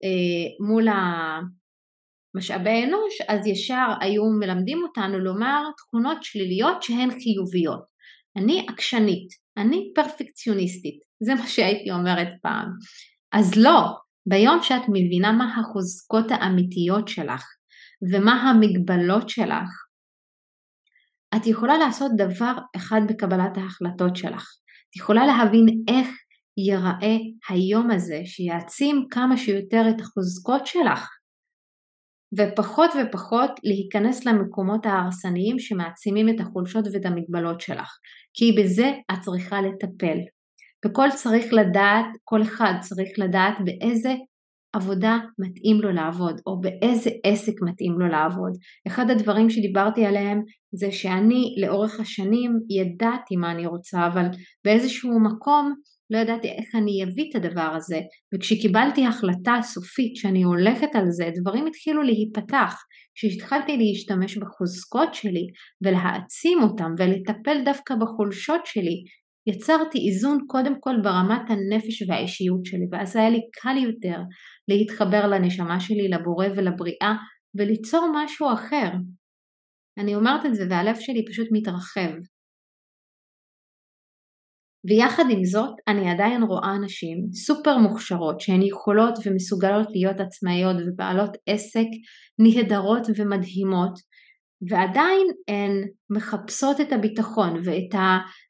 [0.05, 0.87] אה, מול
[2.35, 7.85] המשאבי אנוש, אז ישר היו מלמדים אותנו לומר תכונות שליליות שהן חיוביות.
[8.37, 12.69] אני עקשנית, אני פרפקציוניסטית, זה מה שהייתי אומרת פעם.
[13.33, 13.81] אז לא,
[14.29, 17.45] ביום שאת מבינה מה החוזקות האמיתיות שלך
[18.13, 19.86] ומה המגבלות שלך,
[21.37, 24.45] את יכולה לעשות דבר אחד בקבלת ההחלטות שלך.
[24.91, 26.09] את יכולה להבין איך
[26.59, 27.17] ייראה
[27.49, 31.09] היום הזה שיעצים כמה שיותר את החוזקות שלך
[32.39, 37.99] ופחות ופחות להיכנס למקומות ההרסניים שמעצימים את החולשות ואת המגבלות שלך
[38.35, 40.19] כי בזה את צריכה לטפל.
[40.87, 44.15] וכל צריך לדעת, כל אחד צריך לדעת באיזה
[44.77, 48.53] עבודה מתאים לו לעבוד, או באיזה עסק מתאים לו לעבוד.
[48.87, 50.43] אחד הדברים שדיברתי עליהם
[50.75, 54.25] זה שאני לאורך השנים ידעתי מה אני רוצה, אבל
[54.65, 55.75] באיזשהו מקום
[56.11, 58.01] לא ידעתי איך אני אביא את הדבר הזה,
[58.35, 62.75] וכשקיבלתי החלטה סופית שאני הולכת על זה, דברים התחילו להיפתח.
[63.15, 65.47] כשהתחלתי להשתמש בחוזקות שלי
[65.85, 69.05] ולהעצים אותם ולטפל דווקא בחולשות שלי,
[69.47, 74.19] יצרתי איזון קודם כל ברמת הנפש והאישיות שלי, ואז היה לי קל יותר
[74.69, 77.15] להתחבר לנשמה שלי, לבורא ולבריאה,
[77.59, 78.91] וליצור משהו אחר.
[79.99, 82.11] אני אומרת את זה והלב שלי פשוט מתרחב.
[84.89, 91.31] ויחד עם זאת אני עדיין רואה נשים סופר מוכשרות שהן יכולות ומסוגלות להיות עצמאיות ובעלות
[91.47, 91.89] עסק
[92.39, 93.95] נהדרות ומדהימות
[94.71, 95.73] ועדיין הן
[96.11, 97.95] מחפשות את הביטחון ואת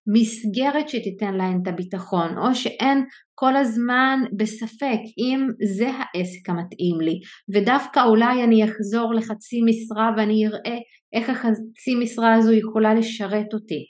[0.08, 3.04] המסגרת שתיתן להן את הביטחון או שהן
[3.34, 5.46] כל הזמן בספק אם
[5.76, 7.20] זה העסק המתאים לי
[7.54, 10.78] ודווקא אולי אני אחזור לחצי משרה ואני אראה
[11.12, 13.84] איך החצי משרה הזו יכולה לשרת אותי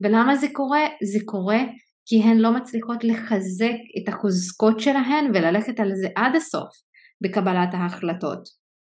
[0.00, 0.86] ולמה זה קורה?
[1.12, 1.60] זה קורה
[2.06, 6.68] כי הן לא מצליחות לחזק את החוזקות שלהן וללכת על זה עד הסוף
[7.20, 8.48] בקבלת ההחלטות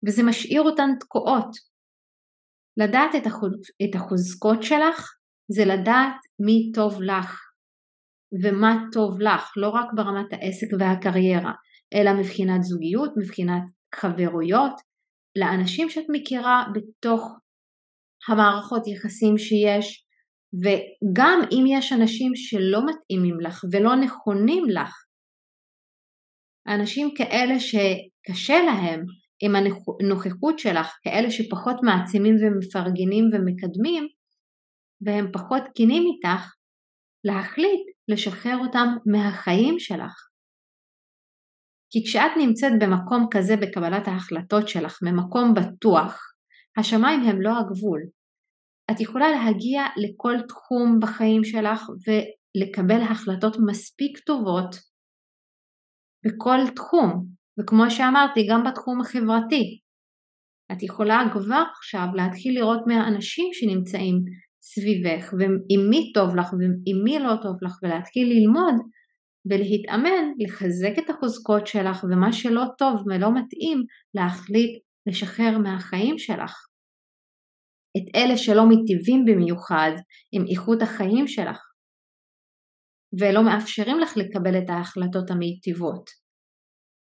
[0.07, 1.75] וזה משאיר אותן תקועות.
[2.77, 3.15] לדעת.
[3.85, 5.15] את החוזקות שלך
[5.49, 7.41] זה לדעת מי טוב לך
[8.43, 11.53] ומה טוב לך, לא רק ברמת העסק והקריירה,
[11.95, 13.63] אלא מבחינת זוגיות, מבחינת
[13.95, 14.73] חברויות,
[15.39, 17.39] לאנשים שאת מכירה בתוך
[18.29, 20.05] המערכות יחסים שיש,
[20.63, 25.05] וגם אם יש אנשים שלא מתאימים לך ולא נכונים לך,
[26.69, 29.05] אנשים כאלה שקשה להם
[29.43, 34.07] עם הנוכחות שלך, כאלה שפחות מעצימים ומפרגנים ומקדמים,
[35.05, 36.55] והם פחות כנים איתך,
[37.25, 40.29] להחליט לשחרר אותם מהחיים שלך.
[41.91, 46.19] כי כשאת נמצאת במקום כזה בקבלת ההחלטות שלך, ממקום בטוח,
[46.79, 48.01] השמיים הם לא הגבול,
[48.91, 54.77] את יכולה להגיע לכל תחום בחיים שלך ולקבל החלטות מספיק טובות
[56.27, 57.27] בכל תחום,
[57.61, 59.81] וכמו שאמרתי, גם בתחום החברתי.
[60.73, 64.17] את יכולה כבר עכשיו להתחיל לראות מהאנשים שנמצאים
[64.71, 68.75] סביבך, ועם מי טוב לך ועם מי לא טוב לך, ולהתחיל ללמוד
[69.51, 73.79] ולהתאמן, לחזק את החוזקות שלך, ומה שלא טוב ולא מתאים,
[74.15, 76.55] להחליט לשחרר מהחיים שלך.
[77.97, 79.93] את אלה שלא מיטיבים במיוחד
[80.33, 81.59] עם איכות החיים שלך
[83.21, 86.11] ולא מאפשרים לך לקבל את ההחלטות המיטיבות.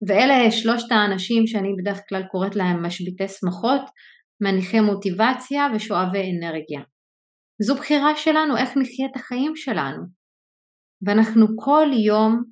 [0.09, 3.83] ואלה שלושת האנשים שאני בדרך כלל קוראת להם משביתי שמחות,
[4.43, 6.81] מניחי מוטיבציה ושואבי אנרגיה.
[7.63, 10.03] זו בחירה שלנו איך נחיה את החיים שלנו.
[11.07, 12.43] ואנחנו כל יום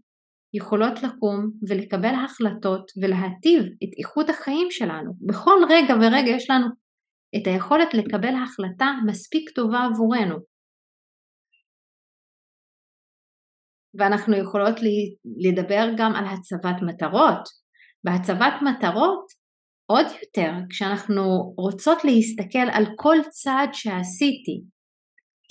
[0.55, 5.13] יכולות לקום ולקבל החלטות ולהטיב את איכות החיים שלנו.
[5.29, 6.67] בכל רגע ורגע יש לנו
[7.37, 10.37] את היכולת לקבל החלטה מספיק טובה עבורנו.
[13.99, 14.77] ואנחנו יכולות
[15.45, 17.43] לדבר גם על הצבת מטרות.
[18.05, 19.27] בהצבת מטרות
[19.87, 21.23] עוד יותר כשאנחנו
[21.57, 24.78] רוצות להסתכל על כל צעד שעשיתי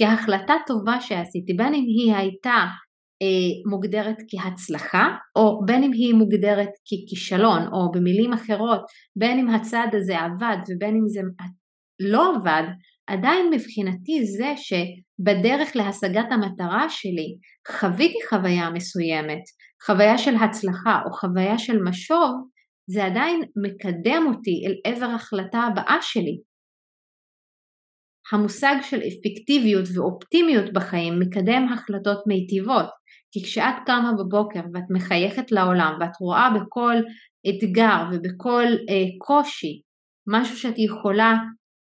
[0.01, 2.65] כהחלטה טובה שעשיתי, בין אם היא הייתה
[3.21, 8.81] אה, מוגדרת כהצלחה או בין אם היא מוגדרת ככישלון או במילים אחרות
[9.15, 11.21] בין אם הצעד הזה עבד ובין אם זה
[11.99, 12.63] לא עבד,
[13.07, 17.37] עדיין מבחינתי זה שבדרך להשגת המטרה שלי
[17.67, 19.43] חוויתי חוויה מסוימת,
[19.85, 22.31] חוויה של הצלחה או חוויה של משוב,
[22.89, 26.37] זה עדיין מקדם אותי אל עבר ההחלטה הבאה שלי.
[28.31, 32.85] המושג של אפקטיביות ואופטימיות בחיים מקדם החלטות מיטיבות,
[33.31, 36.95] כי כשאת קמה בבוקר ואת מחייכת לעולם ואת רואה בכל
[37.49, 39.81] אתגר ובכל אה, קושי
[40.27, 41.33] משהו שאת יכולה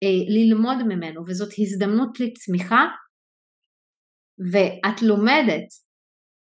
[0.02, 2.84] אה, ללמוד ממנו וזאת הזדמנות לצמיחה
[4.52, 5.84] ואת לומדת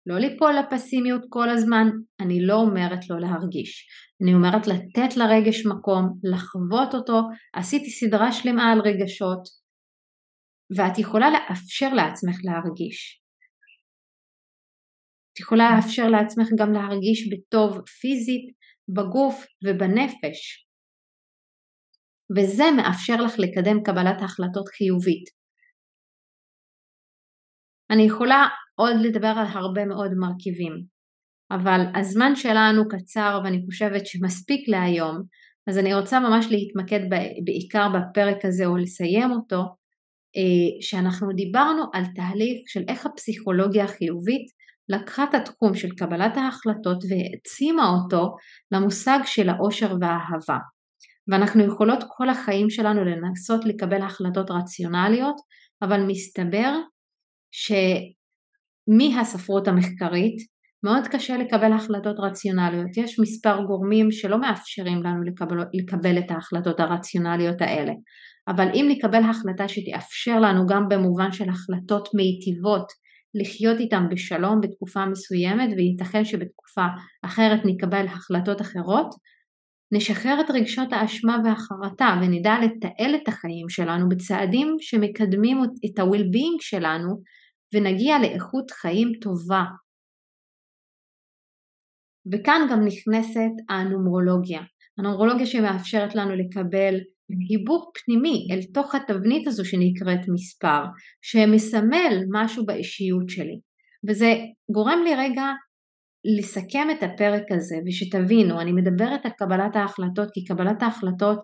[0.05, 1.87] לא ליפול לפסימיות כל הזמן,
[2.19, 3.87] אני לא אומרת לא להרגיש,
[4.23, 7.21] אני אומרת לתת לרגש מקום, לחוות אותו,
[7.55, 9.58] עשיתי סדרה שלמה על רגשות
[10.77, 13.21] ואת יכולה לאפשר לעצמך להרגיש.
[15.33, 18.45] את יכולה לאפשר לעצמך גם להרגיש בטוב פיזית,
[18.95, 20.67] בגוף ובנפש.
[22.37, 25.23] וזה מאפשר לך לקדם קבלת החלטות חיובית.
[27.91, 30.73] אני יכולה עוד לדבר על הרבה מאוד מרכיבים,
[31.51, 35.23] אבל הזמן שלנו קצר ואני חושבת שמספיק להיום,
[35.69, 36.99] אז אני רוצה ממש להתמקד
[37.45, 39.78] בעיקר בפרק הזה או לסיים אותו,
[40.81, 44.45] שאנחנו דיברנו על תהליך של איך הפסיכולוגיה החיובית
[44.89, 48.35] לקחה את התחום של קבלת ההחלטות והעצימה אותו
[48.71, 50.57] למושג של האושר והאהבה.
[51.27, 55.35] ואנחנו יכולות כל החיים שלנו לנסות לקבל החלטות רציונליות,
[55.81, 56.73] אבל מסתבר
[58.87, 60.37] מהספרות המחקרית,
[60.83, 62.97] מאוד קשה לקבל החלטות רציונליות.
[62.97, 67.91] יש מספר גורמים שלא מאפשרים לנו לקבל, לקבל את ההחלטות הרציונליות האלה.
[68.49, 72.87] אבל אם נקבל החלטה שתאפשר לנו גם במובן של החלטות מיטיבות
[73.33, 76.85] לחיות איתם בשלום בתקופה מסוימת וייתכן שבתקופה
[77.25, 79.15] אחרת נקבל החלטות אחרות,
[79.91, 87.21] נשחרר את רגשות האשמה והחרטה ונדע לתעל את החיים שלנו בצעדים שמקדמים את ה-well-being שלנו
[87.73, 89.63] ונגיע לאיכות חיים טובה.
[92.31, 94.61] וכאן גם נכנסת הנומרולוגיה.
[94.97, 96.95] הנומרולוגיה שמאפשרת לנו לקבל
[97.47, 100.83] חיבור פנימי אל תוך התבנית הזו שנקראת מספר,
[101.21, 103.59] שמסמל משהו באישיות שלי.
[104.09, 104.35] וזה
[104.71, 105.45] גורם לי רגע
[106.37, 111.39] לסכם את הפרק הזה ושתבינו, אני מדברת על קבלת ההחלטות כי קבלת ההחלטות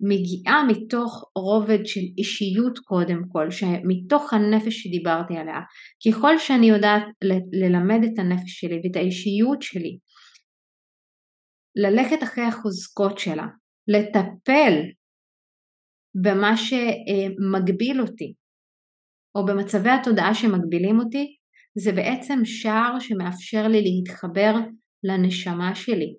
[0.00, 3.48] מגיעה מתוך רובד של אישיות קודם כל,
[3.84, 5.60] מתוך הנפש שדיברתי עליה.
[6.06, 7.02] ככל שאני יודעת
[7.62, 9.98] ללמד את הנפש שלי ואת האישיות שלי,
[11.76, 13.46] ללכת אחרי החוזקות שלה,
[13.88, 14.72] לטפל
[16.22, 18.34] במה שמגביל אותי,
[19.34, 21.36] או במצבי התודעה שמגבילים אותי,
[21.78, 24.54] זה בעצם שער שמאפשר לי להתחבר
[25.04, 26.14] לנשמה שלי.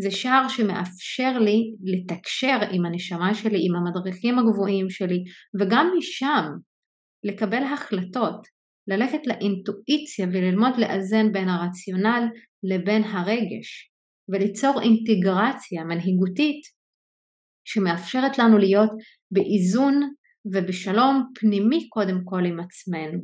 [0.00, 5.24] זה שער שמאפשר לי לתקשר עם הנשמה שלי, עם המדריכים הגבוהים שלי,
[5.60, 6.44] וגם משם
[7.24, 8.46] לקבל החלטות,
[8.88, 12.22] ללכת לאינטואיציה וללמוד לאזן בין הרציונל
[12.62, 13.90] לבין הרגש,
[14.28, 16.79] וליצור אינטגרציה מנהיגותית
[17.64, 18.90] שמאפשרת לנו להיות
[19.30, 20.10] באיזון
[20.52, 23.20] ובשלום פנימי קודם כל עם עצמנו.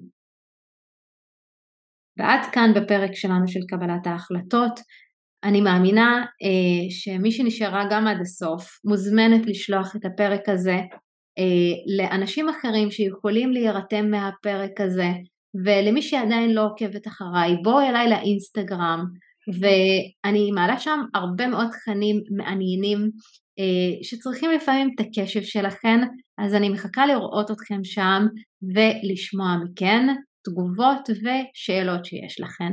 [2.18, 4.80] ועד כאן בפרק שלנו של קבלת ההחלטות.
[5.44, 10.76] אני מאמינה אה, שמי שנשארה גם עד הסוף מוזמנת לשלוח את הפרק הזה
[11.38, 15.08] אה, לאנשים אחרים שיכולים להירתם מהפרק הזה
[15.64, 19.04] ולמי שעדיין לא עוקבת אחריי בואו אליי לאינסטגרם
[19.60, 23.10] ואני מעלה שם הרבה מאוד תכנים מעניינים
[24.02, 26.00] שצריכים לפעמים את הקשב שלכם,
[26.38, 28.22] אז אני מחכה לראות אתכם שם
[28.62, 30.06] ולשמוע מכן
[30.44, 32.72] תגובות ושאלות שיש לכם.